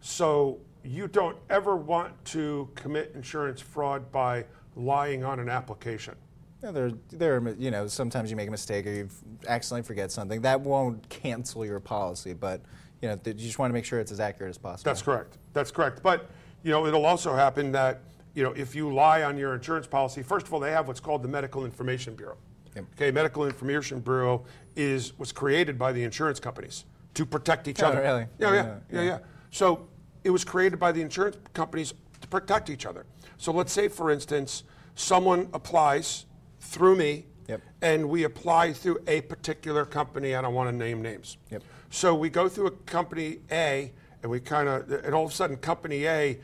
So 0.00 0.58
you 0.84 1.08
don't 1.08 1.36
ever 1.48 1.76
want 1.76 2.24
to 2.26 2.68
commit 2.74 3.12
insurance 3.14 3.60
fraud 3.60 4.10
by 4.10 4.44
lying 4.76 5.24
on 5.24 5.40
an 5.40 5.48
application. 5.48 6.14
Yeah, 6.62 6.72
there, 6.72 6.92
there, 7.10 7.36
are, 7.36 7.54
you 7.58 7.70
know, 7.70 7.86
sometimes 7.86 8.30
you 8.30 8.36
make 8.36 8.48
a 8.48 8.50
mistake 8.50 8.86
or 8.86 8.90
you 8.90 9.08
accidentally 9.48 9.82
forget 9.86 10.12
something. 10.12 10.42
That 10.42 10.60
won't 10.60 11.08
cancel 11.08 11.64
your 11.64 11.80
policy, 11.80 12.34
but 12.34 12.60
you 13.00 13.08
know, 13.08 13.18
you 13.24 13.32
just 13.32 13.58
want 13.58 13.70
to 13.70 13.72
make 13.74 13.84
sure 13.86 13.98
it's 13.98 14.12
as 14.12 14.20
accurate 14.20 14.50
as 14.50 14.58
possible. 14.58 14.88
That's 14.90 15.00
correct. 15.00 15.38
That's 15.54 15.70
correct. 15.70 16.02
But 16.02 16.28
you 16.62 16.70
know, 16.70 16.86
it'll 16.86 17.06
also 17.06 17.34
happen 17.34 17.72
that 17.72 18.02
you 18.34 18.42
know 18.42 18.52
if 18.52 18.74
you 18.74 18.92
lie 18.92 19.22
on 19.22 19.38
your 19.38 19.54
insurance 19.54 19.86
policy. 19.86 20.22
First 20.22 20.46
of 20.46 20.52
all, 20.52 20.60
they 20.60 20.70
have 20.70 20.86
what's 20.86 21.00
called 21.00 21.22
the 21.22 21.28
Medical 21.28 21.64
Information 21.64 22.14
Bureau. 22.14 22.36
Yep. 22.76 22.84
Okay, 22.94 23.10
Medical 23.10 23.46
Information 23.46 24.00
Bureau 24.00 24.44
is 24.76 25.18
was 25.18 25.32
created 25.32 25.78
by 25.78 25.92
the 25.92 26.02
insurance 26.04 26.38
companies 26.38 26.84
to 27.14 27.24
protect 27.24 27.68
each 27.68 27.82
Oh, 27.82 27.86
other. 27.86 28.02
really? 28.02 28.26
Yeah, 28.38 28.48
yeah, 28.48 28.54
Yeah, 28.54 28.64
yeah, 28.64 29.00
yeah. 29.00 29.02
yeah. 29.02 29.18
So 29.50 29.88
it 30.24 30.30
was 30.30 30.44
created 30.44 30.78
by 30.78 30.92
the 30.92 31.00
insurance 31.00 31.36
companies 31.54 31.94
to 32.20 32.28
protect 32.28 32.70
each 32.70 32.86
other. 32.86 33.06
So 33.38 33.52
let's 33.52 33.72
say, 33.72 33.88
for 33.88 34.10
instance, 34.10 34.64
someone 34.94 35.48
applies 35.52 36.26
through 36.60 36.96
me, 36.96 37.26
Yep. 37.48 37.60
and 37.82 38.08
we 38.08 38.24
apply 38.24 38.72
through 38.72 38.98
a 39.06 39.22
particular 39.22 39.84
company. 39.84 40.34
I 40.34 40.42
don't 40.42 40.54
want 40.54 40.70
to 40.70 40.76
name 40.76 41.02
names. 41.02 41.36
Yep. 41.50 41.62
So 41.90 42.14
we 42.14 42.28
go 42.28 42.48
through 42.48 42.66
a 42.66 42.70
company 42.70 43.38
A, 43.50 43.92
and 44.22 44.30
we 44.30 44.40
kind 44.40 44.68
of, 44.68 44.90
and 44.90 45.14
all 45.14 45.24
of 45.24 45.30
a 45.30 45.34
sudden, 45.34 45.56
company 45.56 46.06
A 46.06 46.38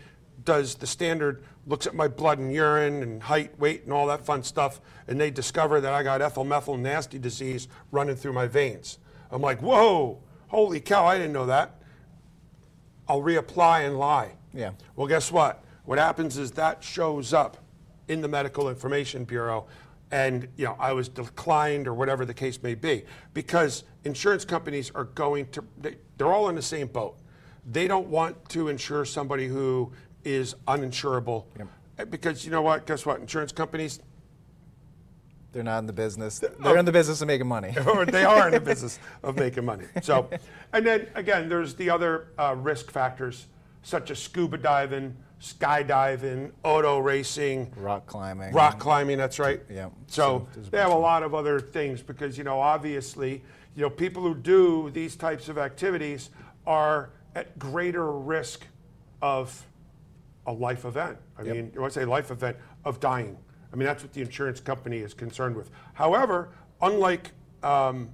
does 0.45 0.75
the 0.77 0.87
standard, 0.87 1.45
looks 1.67 1.87
at 1.87 1.95
my 1.95 2.09
blood 2.09 2.39
and 2.39 2.53
urine 2.53 3.03
and 3.03 3.23
height, 3.23 3.59
weight, 3.59 3.85
and 3.85 3.93
all 3.93 4.07
that 4.07 4.25
fun 4.25 4.43
stuff, 4.43 4.81
and 5.07 5.21
they 5.21 5.31
discover 5.31 5.81
that 5.81 5.93
I 5.93 6.03
got 6.03 6.23
ethyl 6.23 6.45
methyl 6.45 6.77
nasty 6.77 7.19
disease 7.19 7.69
running 7.93 8.17
through 8.17 8.33
my 8.33 8.47
veins. 8.47 8.99
I'm 9.31 9.43
like, 9.43 9.61
whoa, 9.61 10.21
holy 10.49 10.81
cow, 10.81 11.05
I 11.07 11.19
didn't 11.19 11.33
know 11.33 11.47
that. 11.47 11.76
I'll 13.09 13.23
reapply 13.23 13.87
and 13.87 13.99
lie. 13.99 14.33
Yeah. 14.53 14.73
Well, 14.95 15.07
guess 15.07 15.31
what? 15.31 15.65
What 15.85 15.99
happens 15.99 16.37
is 16.39 16.51
that 16.53 16.83
shows 16.83 17.33
up 17.33 17.59
in 18.09 18.21
the 18.21 18.29
Medical 18.29 18.69
Information 18.69 19.25
Bureau, 19.25 19.67
and 20.11 20.49
you 20.57 20.65
know 20.65 20.77
I 20.79 20.93
was 20.93 21.09
declined 21.09 21.87
or 21.87 21.95
whatever 21.95 22.25
the 22.25 22.35
case 22.35 22.63
may 22.63 22.75
be, 22.75 23.05
because 23.35 23.85
insurance 24.05 24.45
companies 24.45 24.91
are 24.95 25.05
going 25.05 25.47
to 25.51 25.65
they, 25.79 25.97
they're 26.17 26.33
all 26.33 26.49
in 26.49 26.55
the 26.55 26.63
same 26.63 26.89
boat. 26.89 27.19
They 27.65 27.89
don't 27.89 28.09
want 28.09 28.49
to 28.51 28.69
insure 28.69 29.05
somebody 29.05 29.49
who 29.49 29.93
is 30.25 30.55
uninsurable, 30.67 31.45
because 32.11 32.45
you 32.45 32.51
know 32.51 32.63
what? 32.63 32.87
Guess 32.87 33.07
what? 33.07 33.21
Insurance 33.21 33.53
companies 33.53 34.01
They're 35.57 35.65
not 35.65 35.79
in 35.79 35.87
the 35.87 35.93
business. 35.95 36.39
They're 36.61 36.77
in 36.77 36.85
the 36.85 36.93
business 36.93 37.23
of 37.23 37.29
making 37.29 37.47
money. 37.47 37.75
or 37.87 38.05
they 38.05 38.25
are 38.27 38.49
in 38.49 38.53
the 38.53 38.61
business 38.73 38.99
of 39.23 39.37
making 39.37 39.65
money. 39.65 39.87
So, 40.03 40.29
and 40.75 40.87
then 40.87 41.07
again, 41.15 41.49
there's 41.49 41.75
the 41.75 41.89
other 41.89 42.27
uh, 42.39 42.55
risk 42.59 42.91
factors 42.91 43.47
such 43.83 44.11
as 44.11 44.19
scuba 44.19 44.59
diving, 44.59 45.17
skydiving, 45.41 46.51
auto 46.63 46.99
racing, 46.99 47.73
Rock 47.75 48.05
climbing. 48.05 48.53
rock 48.53 48.79
climbing. 48.79 49.17
That's 49.17 49.39
right. 49.39 49.63
Yeah. 49.71 49.89
So 50.09 50.47
So 50.55 50.61
they 50.71 50.77
have 50.77 50.93
a 50.93 50.95
lot 50.99 51.23
of 51.23 51.35
other 51.35 51.59
things 51.59 52.03
because 52.03 52.37
you 52.37 52.45
know 52.45 52.61
obviously 52.61 53.43
you 53.75 53.81
know 53.81 53.89
people 53.89 54.23
who 54.23 54.35
do 54.35 54.91
these 54.91 55.17
types 55.17 55.49
of 55.49 55.57
activities 55.57 56.29
are 56.67 57.09
at 57.35 57.59
greater 57.59 58.13
risk 58.13 58.67
of 59.23 59.65
a 60.47 60.53
life 60.53 60.85
event. 60.85 61.17
I 61.39 61.43
Yep. 61.45 61.55
mean, 61.57 61.71
when 61.77 61.87
I 61.87 61.89
say 61.89 62.05
life 62.05 62.31
event, 62.31 62.59
of 62.85 63.01
dying. 63.01 63.39
I 63.77 63.79
mean, 63.79 63.87
that's 63.87 64.03
what 64.03 64.15
the 64.15 64.23
insurance 64.23 64.59
company 64.59 64.99
is 65.01 65.13
concerned 65.13 65.55
with. 65.55 65.71
However, 65.93 66.49
unlike 66.81 67.33
um, 67.63 68.09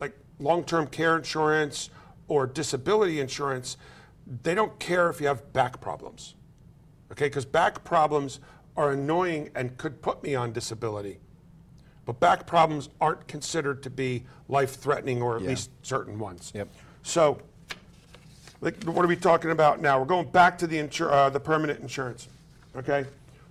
like 0.00 0.16
long-term 0.38 0.86
care 0.86 1.14
insurance 1.14 1.90
or 2.26 2.46
disability 2.46 3.20
insurance, 3.20 3.76
they 4.42 4.54
don't 4.54 4.78
care 4.78 5.10
if 5.10 5.20
you 5.20 5.26
have 5.26 5.52
back 5.52 5.78
problems. 5.82 6.36
Okay, 7.12 7.26
because 7.26 7.44
back 7.44 7.84
problems 7.84 8.40
are 8.78 8.92
annoying 8.92 9.50
and 9.54 9.76
could 9.76 10.00
put 10.00 10.22
me 10.22 10.34
on 10.34 10.52
disability. 10.54 11.18
But 12.06 12.18
back 12.18 12.46
problems 12.46 12.88
aren't 12.98 13.28
considered 13.28 13.82
to 13.82 13.90
be 13.90 14.24
life-threatening, 14.48 15.20
or 15.20 15.36
at 15.36 15.42
Yeah. 15.42 15.50
least 15.50 15.70
certain 15.82 16.18
ones. 16.18 16.50
Yep. 16.54 16.68
So 17.02 17.42
like, 18.62 18.82
what 18.84 19.04
are 19.04 19.08
we 19.08 19.16
talking 19.16 19.50
about 19.50 19.82
now? 19.82 19.98
We're 19.98 20.06
going 20.06 20.30
back 20.30 20.56
to 20.58 20.66
the 20.66 20.78
insur- 20.78 21.12
uh, 21.12 21.28
the 21.28 21.40
permanent 21.40 21.80
insurance. 21.80 22.26
Okay, 22.74 23.04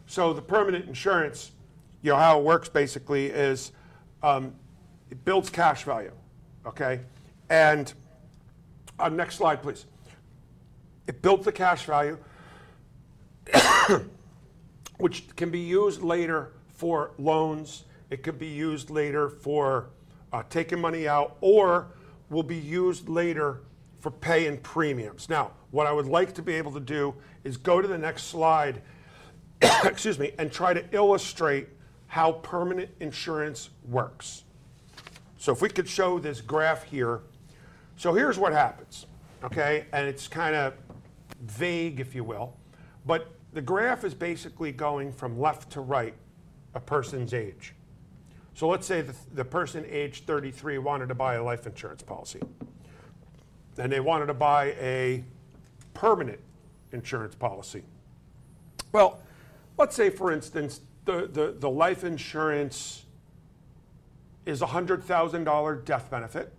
so 0.05 0.33
the 0.33 0.41
permanent 0.41 0.87
insurance, 0.87 1.51
you 2.01 2.11
know 2.11 2.17
how 2.17 2.39
it 2.39 2.43
works 2.43 2.69
basically 2.69 3.27
is 3.27 3.71
um, 4.21 4.53
it 5.09 5.23
builds 5.25 5.49
cash 5.49 5.83
value. 5.83 6.11
Okay, 6.65 7.01
and 7.49 7.93
uh, 8.99 9.09
next 9.09 9.35
slide, 9.35 9.61
please. 9.61 9.85
It 11.07 11.21
built 11.21 11.43
the 11.43 11.51
cash 11.51 11.85
value, 11.85 12.17
which 14.97 15.35
can 15.35 15.49
be 15.49 15.59
used 15.59 16.01
later 16.01 16.53
for 16.69 17.11
loans. 17.17 17.83
It 18.09 18.23
could 18.23 18.39
be 18.39 18.47
used 18.47 18.89
later 18.89 19.29
for 19.29 19.89
uh, 20.31 20.43
taking 20.49 20.79
money 20.79 21.07
out, 21.07 21.37
or 21.41 21.87
will 22.29 22.43
be 22.43 22.57
used 22.57 23.09
later 23.09 23.61
for 23.99 24.11
paying 24.11 24.57
premiums. 24.57 25.29
Now, 25.29 25.51
what 25.71 25.87
I 25.87 25.91
would 25.91 26.07
like 26.07 26.33
to 26.35 26.41
be 26.41 26.53
able 26.53 26.71
to 26.73 26.79
do 26.79 27.13
is 27.43 27.57
go 27.57 27.81
to 27.81 27.87
the 27.87 27.97
next 27.97 28.23
slide, 28.23 28.81
excuse 29.83 30.19
me, 30.19 30.31
and 30.37 30.51
try 30.51 30.73
to 30.73 30.83
illustrate 30.91 31.67
how 32.07 32.33
permanent 32.33 32.89
insurance 32.99 33.69
works. 33.87 34.43
So 35.37 35.51
if 35.51 35.61
we 35.61 35.69
could 35.69 35.87
show 35.87 36.19
this 36.19 36.41
graph 36.41 36.83
here. 36.83 37.21
So 37.95 38.13
here's 38.13 38.37
what 38.37 38.53
happens, 38.53 39.05
okay? 39.43 39.85
And 39.91 40.07
it's 40.07 40.27
kind 40.27 40.55
of 40.55 40.73
vague, 41.41 41.99
if 41.99 42.15
you 42.15 42.23
will. 42.23 42.55
But 43.05 43.31
the 43.53 43.61
graph 43.61 44.03
is 44.03 44.13
basically 44.13 44.71
going 44.71 45.11
from 45.11 45.39
left 45.39 45.71
to 45.71 45.81
right, 45.81 46.13
a 46.73 46.79
person's 46.79 47.33
age. 47.33 47.73
So 48.55 48.67
let's 48.67 48.85
say 48.85 49.01
the, 49.01 49.15
the 49.33 49.45
person 49.45 49.85
age 49.89 50.23
33 50.25 50.77
wanted 50.77 51.09
to 51.09 51.15
buy 51.15 51.35
a 51.35 51.43
life 51.43 51.65
insurance 51.65 52.03
policy. 52.03 52.39
And 53.77 53.91
they 53.91 53.99
wanted 53.99 54.27
to 54.27 54.33
buy 54.33 54.75
a 54.79 55.23
permanent 55.93 56.39
insurance 56.91 57.35
policy. 57.35 57.83
Well, 58.91 59.19
let's 59.77 59.95
say, 59.95 60.09
for 60.09 60.31
instance, 60.31 60.81
the, 61.05 61.27
the, 61.31 61.55
the 61.59 61.69
life 61.69 62.03
insurance 62.03 63.05
is 64.45 64.61
a 64.61 64.65
$100,000 64.65 65.85
death 65.85 66.09
benefit. 66.09 66.53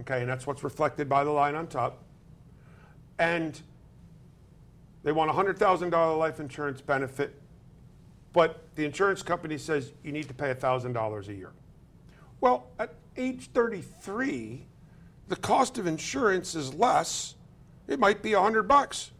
Okay, 0.00 0.20
and 0.20 0.28
that's 0.28 0.46
what's 0.46 0.64
reflected 0.64 1.08
by 1.08 1.24
the 1.24 1.30
line 1.30 1.54
on 1.54 1.66
top. 1.66 2.02
And 3.18 3.60
they 5.02 5.12
want 5.12 5.30
a 5.30 5.34
$100,000 5.34 6.18
life 6.18 6.40
insurance 6.40 6.80
benefit, 6.80 7.40
but 8.32 8.64
the 8.74 8.84
insurance 8.84 9.22
company 9.22 9.58
says 9.58 9.92
you 10.02 10.10
need 10.10 10.26
to 10.28 10.34
pay 10.34 10.52
$1,000 10.52 11.28
a 11.28 11.34
year. 11.34 11.52
Well, 12.40 12.66
at 12.78 12.94
age 13.16 13.50
33, 13.54 14.66
the 15.28 15.36
cost 15.36 15.78
of 15.78 15.86
insurance 15.86 16.54
is 16.54 16.74
less. 16.74 17.36
It 17.86 18.00
might 18.00 18.22
be 18.22 18.34
100 18.34 18.64
bucks. 18.64 19.12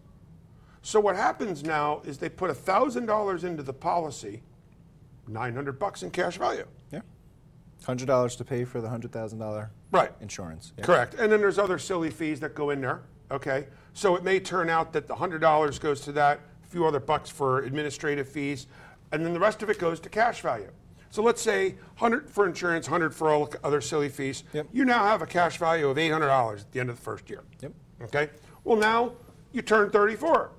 So 0.85 1.01
what 1.01 1.17
happens 1.17 1.63
now 1.65 2.03
is 2.05 2.19
they 2.19 2.29
put 2.29 2.51
$1,000 2.51 3.43
into 3.45 3.63
the 3.63 3.73
policy, 3.73 4.43
900 5.27 5.79
bucks 5.79 6.03
in 6.03 6.11
cash 6.11 6.37
value. 6.37 6.67
Yeah. 6.93 7.01
Hundred 7.87 8.07
dollars 8.07 8.37
to 8.37 8.45
pay 8.45 8.65
for 8.65 8.81
the 8.83 8.89
hundred 8.89 9.11
thousand 9.13 9.39
dollar 9.39 9.71
Right. 9.91 10.13
insurance. 10.21 10.73
Yeah. 10.79 10.85
Correct. 10.85 11.15
And 11.15 11.33
then 11.33 11.41
there's 11.41 11.59
other 11.59 11.79
silly 11.79 12.11
fees 12.11 12.39
that 12.41 12.55
go 12.55 12.69
in 12.71 12.81
there. 12.83 13.03
Okay. 13.31 13.67
So 13.95 14.15
it 14.15 14.23
may 14.23 14.41
turn 14.41 14.69
out 14.71 14.93
that 14.93 15.07
the 15.09 15.15
hundred 15.15 15.41
dollars 15.41 15.79
goes 15.79 16.01
to 16.03 16.13
that, 16.13 16.41
a 16.63 16.67
few 16.67 16.87
other 16.87 17.01
bucks 17.01 17.29
for 17.31 17.61
administrative 17.61 18.29
fees, 18.29 18.67
and 19.13 19.25
then 19.25 19.33
the 19.35 19.41
rest 19.41 19.63
of 19.63 19.71
it 19.71 19.79
goes 19.79 20.01
to 20.01 20.09
cash 20.11 20.41
value. 20.43 20.71
So 21.11 21.23
let's 21.23 21.41
say 21.43 21.77
hundred 21.97 22.31
for 22.31 22.47
insurance, 22.47 22.87
hundred 22.87 23.15
for 23.15 23.31
all 23.31 23.51
other 23.63 23.81
silly 23.81 24.09
fees. 24.11 24.45
Yep. 24.53 24.69
You 24.73 24.85
now 24.85 25.05
have 25.05 25.21
a 25.23 25.27
cash 25.27 25.57
value 25.59 25.89
of 25.89 25.97
eight 25.99 26.11
hundred 26.11 26.29
dollars 26.29 26.63
at 26.63 26.73
the 26.73 26.81
end 26.81 26.91
of 26.91 26.97
the 26.97 27.03
first 27.03 27.29
year. 27.31 27.43
Yep. 27.61 27.73
Okay. 28.05 28.29
Well, 28.65 28.77
now 28.79 29.13
you 29.53 29.63
turn 29.63 29.91
thirty-four. 29.91 30.51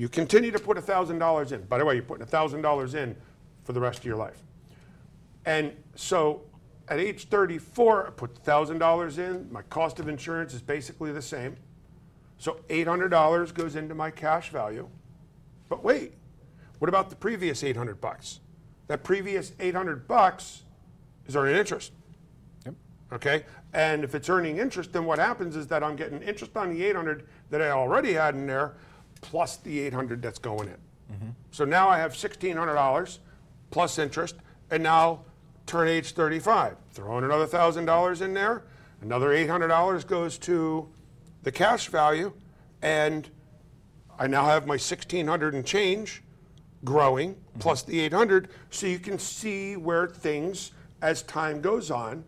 You 0.00 0.08
continue 0.08 0.50
to 0.50 0.58
put 0.58 0.82
thousand 0.82 1.18
dollars 1.18 1.52
in. 1.52 1.60
By 1.64 1.76
the 1.76 1.84
way, 1.84 1.92
you're 1.92 2.02
putting 2.02 2.24
thousand 2.24 2.62
dollars 2.62 2.94
in 2.94 3.14
for 3.64 3.74
the 3.74 3.80
rest 3.80 3.98
of 3.98 4.06
your 4.06 4.16
life. 4.16 4.42
And 5.44 5.76
so 5.94 6.40
at 6.88 6.98
age 6.98 7.28
34, 7.28 8.06
I 8.06 8.10
put 8.10 8.42
$1,000 8.42 9.18
in. 9.18 9.52
My 9.52 9.60
cost 9.60 10.00
of 10.00 10.08
insurance 10.08 10.54
is 10.54 10.62
basically 10.62 11.12
the 11.12 11.20
same. 11.20 11.54
So 12.38 12.60
$800 12.70 13.52
goes 13.52 13.76
into 13.76 13.94
my 13.94 14.10
cash 14.10 14.48
value. 14.48 14.88
But 15.68 15.84
wait, 15.84 16.14
what 16.78 16.88
about 16.88 17.10
the 17.10 17.16
previous 17.16 17.62
800 17.62 18.00
bucks? 18.00 18.40
That 18.86 19.04
previous 19.04 19.52
800 19.60 20.08
bucks 20.08 20.62
is 21.26 21.36
earning 21.36 21.56
interest. 21.56 21.92
Yep. 22.64 22.74
Okay? 23.12 23.44
And 23.74 24.02
if 24.02 24.14
it's 24.14 24.30
earning 24.30 24.56
interest, 24.56 24.94
then 24.94 25.04
what 25.04 25.18
happens 25.18 25.56
is 25.56 25.66
that 25.66 25.84
I'm 25.84 25.94
getting 25.94 26.22
interest 26.22 26.56
on 26.56 26.70
the 26.70 26.82
800 26.84 27.26
that 27.50 27.60
I 27.60 27.68
already 27.68 28.14
had 28.14 28.34
in 28.34 28.46
there, 28.46 28.76
plus 29.20 29.56
the 29.58 29.80
800 29.80 30.22
that's 30.22 30.38
going 30.38 30.68
in. 30.68 31.14
Mm-hmm. 31.14 31.28
So 31.50 31.64
now 31.64 31.88
I 31.88 31.98
have 31.98 32.12
$1,600 32.12 33.18
plus 33.70 33.98
interest, 33.98 34.36
and 34.70 34.82
now 34.82 35.20
turn 35.66 35.88
age 35.88 36.12
35. 36.12 36.76
Throw 36.92 37.18
in 37.18 37.24
another 37.24 37.46
$1,000 37.46 38.22
in 38.22 38.34
there, 38.34 38.64
another 39.02 39.28
$800 39.28 40.06
goes 40.06 40.38
to 40.38 40.88
the 41.42 41.52
cash 41.52 41.88
value, 41.88 42.32
and 42.82 43.28
I 44.18 44.26
now 44.26 44.44
have 44.44 44.66
my 44.66 44.74
1600 44.74 45.54
and 45.54 45.64
change 45.64 46.22
growing 46.84 47.34
mm-hmm. 47.34 47.58
plus 47.58 47.82
the 47.82 48.00
800 48.00 48.48
so 48.70 48.86
you 48.86 48.98
can 48.98 49.18
see 49.18 49.76
where 49.76 50.06
things 50.06 50.72
as 51.02 51.22
time 51.22 51.60
goes 51.60 51.90
on 51.90 52.24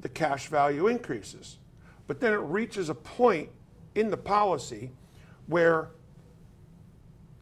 the 0.00 0.08
cash 0.08 0.46
value 0.46 0.86
increases 0.86 1.58
but 2.06 2.20
then 2.20 2.32
it 2.32 2.36
reaches 2.36 2.88
a 2.88 2.94
point 2.94 3.48
in 3.94 4.10
the 4.10 4.16
policy 4.16 4.90
where 5.46 5.90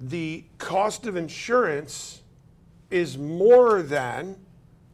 the 0.00 0.44
cost 0.58 1.06
of 1.06 1.16
insurance 1.16 2.22
is 2.90 3.16
more 3.18 3.82
than 3.82 4.36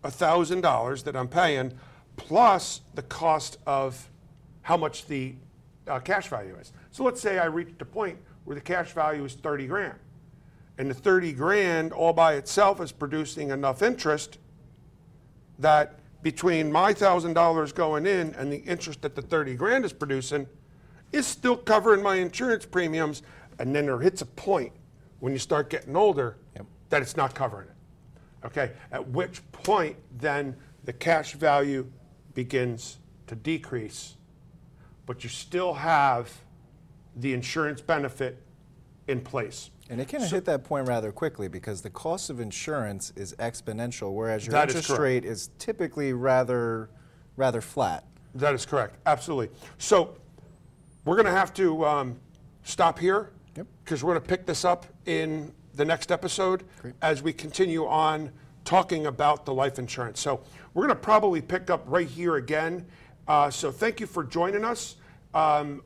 $1,000 0.05 1.05
that 1.05 1.17
I'm 1.17 1.29
paying 1.29 1.73
plus 2.17 2.83
the 2.95 3.03
cost 3.03 3.59
of 3.67 4.09
how 4.63 4.77
much 4.77 5.07
the 5.07 5.35
uh, 5.87 5.99
cash 6.01 6.29
value 6.29 6.57
is. 6.57 6.73
So 6.91 7.05
let's 7.05 7.21
say 7.21 7.39
I 7.39 7.47
reached 7.47 7.81
a 7.83 7.85
point 7.85 8.19
where 8.45 8.55
the 8.55 8.61
cash 8.61 8.93
value 8.93 9.25
is 9.25 9.35
30 9.35 9.67
grand. 9.67 9.99
And 10.79 10.91
the 10.91 10.95
30 10.95 11.33
grand 11.33 11.93
all 11.93 12.13
by 12.13 12.35
itself 12.35 12.81
is 12.81 12.93
producing 12.93 13.51
enough 13.51 13.83
interest 13.83 14.39
that 15.59 15.99
between 16.23 16.71
my 16.71 16.93
$1,000 16.93 17.75
going 17.75 18.07
in 18.07 18.35
and 18.35 18.53
the 18.53 18.59
interest 18.59 19.03
that 19.03 19.15
the 19.15 19.23
30 19.23 19.55
grand 19.57 19.85
is 19.85 19.93
producing 19.93 20.47
is 21.13 21.27
still 21.27 21.57
covering 21.57 22.03
my 22.03 22.17
insurance 22.17 22.65
premiums. 22.65 23.23
And 23.59 23.75
then 23.75 23.87
there 23.87 23.99
hits 23.99 24.23
a 24.23 24.27
point 24.27 24.73
when 25.21 25.33
you 25.33 25.39
start 25.39 25.71
getting 25.71 25.97
older 25.97 26.37
Yep. 26.57 26.67
that 26.89 27.03
it's 27.03 27.17
not 27.17 27.35
covering 27.35 27.69
it. 27.69 28.47
Okay, 28.47 28.73
at 28.91 29.07
which 29.09 29.43
point 29.53 29.97
then 30.19 30.57
the 30.85 30.93
cash 30.93 31.35
value 31.35 31.87
begins 32.35 32.99
to 33.27 33.37
decrease, 33.37 34.17
but 35.07 35.23
you 35.23 35.29
still 35.31 35.75
have 35.75 36.33
the 37.17 37.33
insurance 37.35 37.81
benefit 37.81 38.43
in 39.09 39.21
place. 39.21 39.71
And 39.91 40.01
it 40.01 40.09
can 40.09 40.23
hit 40.23 40.45
that 40.45 40.63
point 40.65 40.87
rather 40.87 41.11
quickly 41.11 41.49
because 41.49 41.83
the 41.83 41.91
cost 41.91 42.31
of 42.31 42.39
insurance 42.41 43.13
is 43.17 43.35
exponential, 43.35 44.15
whereas 44.15 44.47
your 44.47 44.57
interest 44.57 44.87
correct. 44.87 45.03
rate 45.03 45.25
is 45.25 45.51
typically 45.59 46.13
rather 46.13 46.89
rather 47.37 47.61
flat. 47.61 48.05
That 48.35 48.55
is 48.55 48.65
correct, 48.65 48.97
absolutely. 49.07 49.51
So 49.79 50.17
we're 51.05 51.17
going 51.17 51.27
to 51.27 51.33
have 51.33 51.53
to 51.55 51.85
um, 51.85 52.21
stop 52.63 52.99
here. 52.99 53.31
Because 53.91 54.05
we're 54.05 54.13
going 54.13 54.23
to 54.23 54.29
pick 54.29 54.47
this 54.47 54.65
up 54.65 54.87
in 55.07 55.53
the 55.75 55.85
next 55.85 56.13
episode 56.13 56.63
Great. 56.81 56.95
as 57.03 57.25
we 57.25 57.33
continue 57.33 57.89
on 57.89 58.31
talking 58.65 59.07
about 59.07 59.45
the 59.45 59.53
life 59.53 59.81
insurance. 59.81 60.21
So 60.21 60.43
we're 60.75 60.87
going 60.87 60.97
to 60.97 61.03
probably 61.03 61.43
pick 61.43 61.71
up 61.71 61.83
right 61.87 62.07
here 62.07 62.37
again. 62.37 62.87
Uh, 63.27 63.51
so 63.51 63.73
thank 63.73 63.99
you 63.99 64.07
for 64.07 64.23
joining 64.23 64.65
us. 64.65 64.95
Um, 65.35 65.83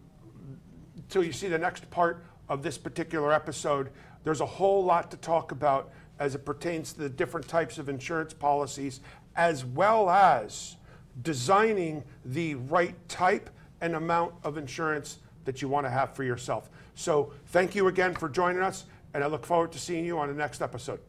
until 0.96 1.24
you 1.24 1.32
see 1.32 1.48
the 1.48 1.56
next 1.56 1.88
part 1.88 2.26
of 2.50 2.62
this 2.62 2.76
particular 2.76 3.32
episode, 3.32 3.88
there's 4.22 4.42
a 4.42 4.46
whole 4.46 4.84
lot 4.84 5.10
to 5.12 5.16
talk 5.16 5.50
about 5.50 5.90
as 6.18 6.34
it 6.34 6.44
pertains 6.44 6.92
to 6.92 6.98
the 7.00 7.08
different 7.08 7.48
types 7.48 7.78
of 7.78 7.88
insurance 7.88 8.34
policies, 8.34 9.00
as 9.34 9.64
well 9.64 10.10
as 10.10 10.76
designing 11.22 12.04
the 12.26 12.56
right 12.56 12.96
type 13.08 13.48
and 13.80 13.94
amount 13.94 14.34
of 14.44 14.58
insurance 14.58 15.20
that 15.46 15.62
you 15.62 15.68
want 15.68 15.86
to 15.86 15.90
have 15.90 16.14
for 16.14 16.22
yourself. 16.22 16.68
So, 16.94 17.32
thank 17.46 17.74
you 17.74 17.88
again 17.88 18.14
for 18.14 18.28
joining 18.28 18.62
us, 18.62 18.84
and 19.12 19.24
I 19.24 19.26
look 19.26 19.44
forward 19.44 19.72
to 19.72 19.78
seeing 19.78 20.04
you 20.04 20.18
on 20.18 20.28
the 20.28 20.34
next 20.34 20.62
episode. 20.62 21.00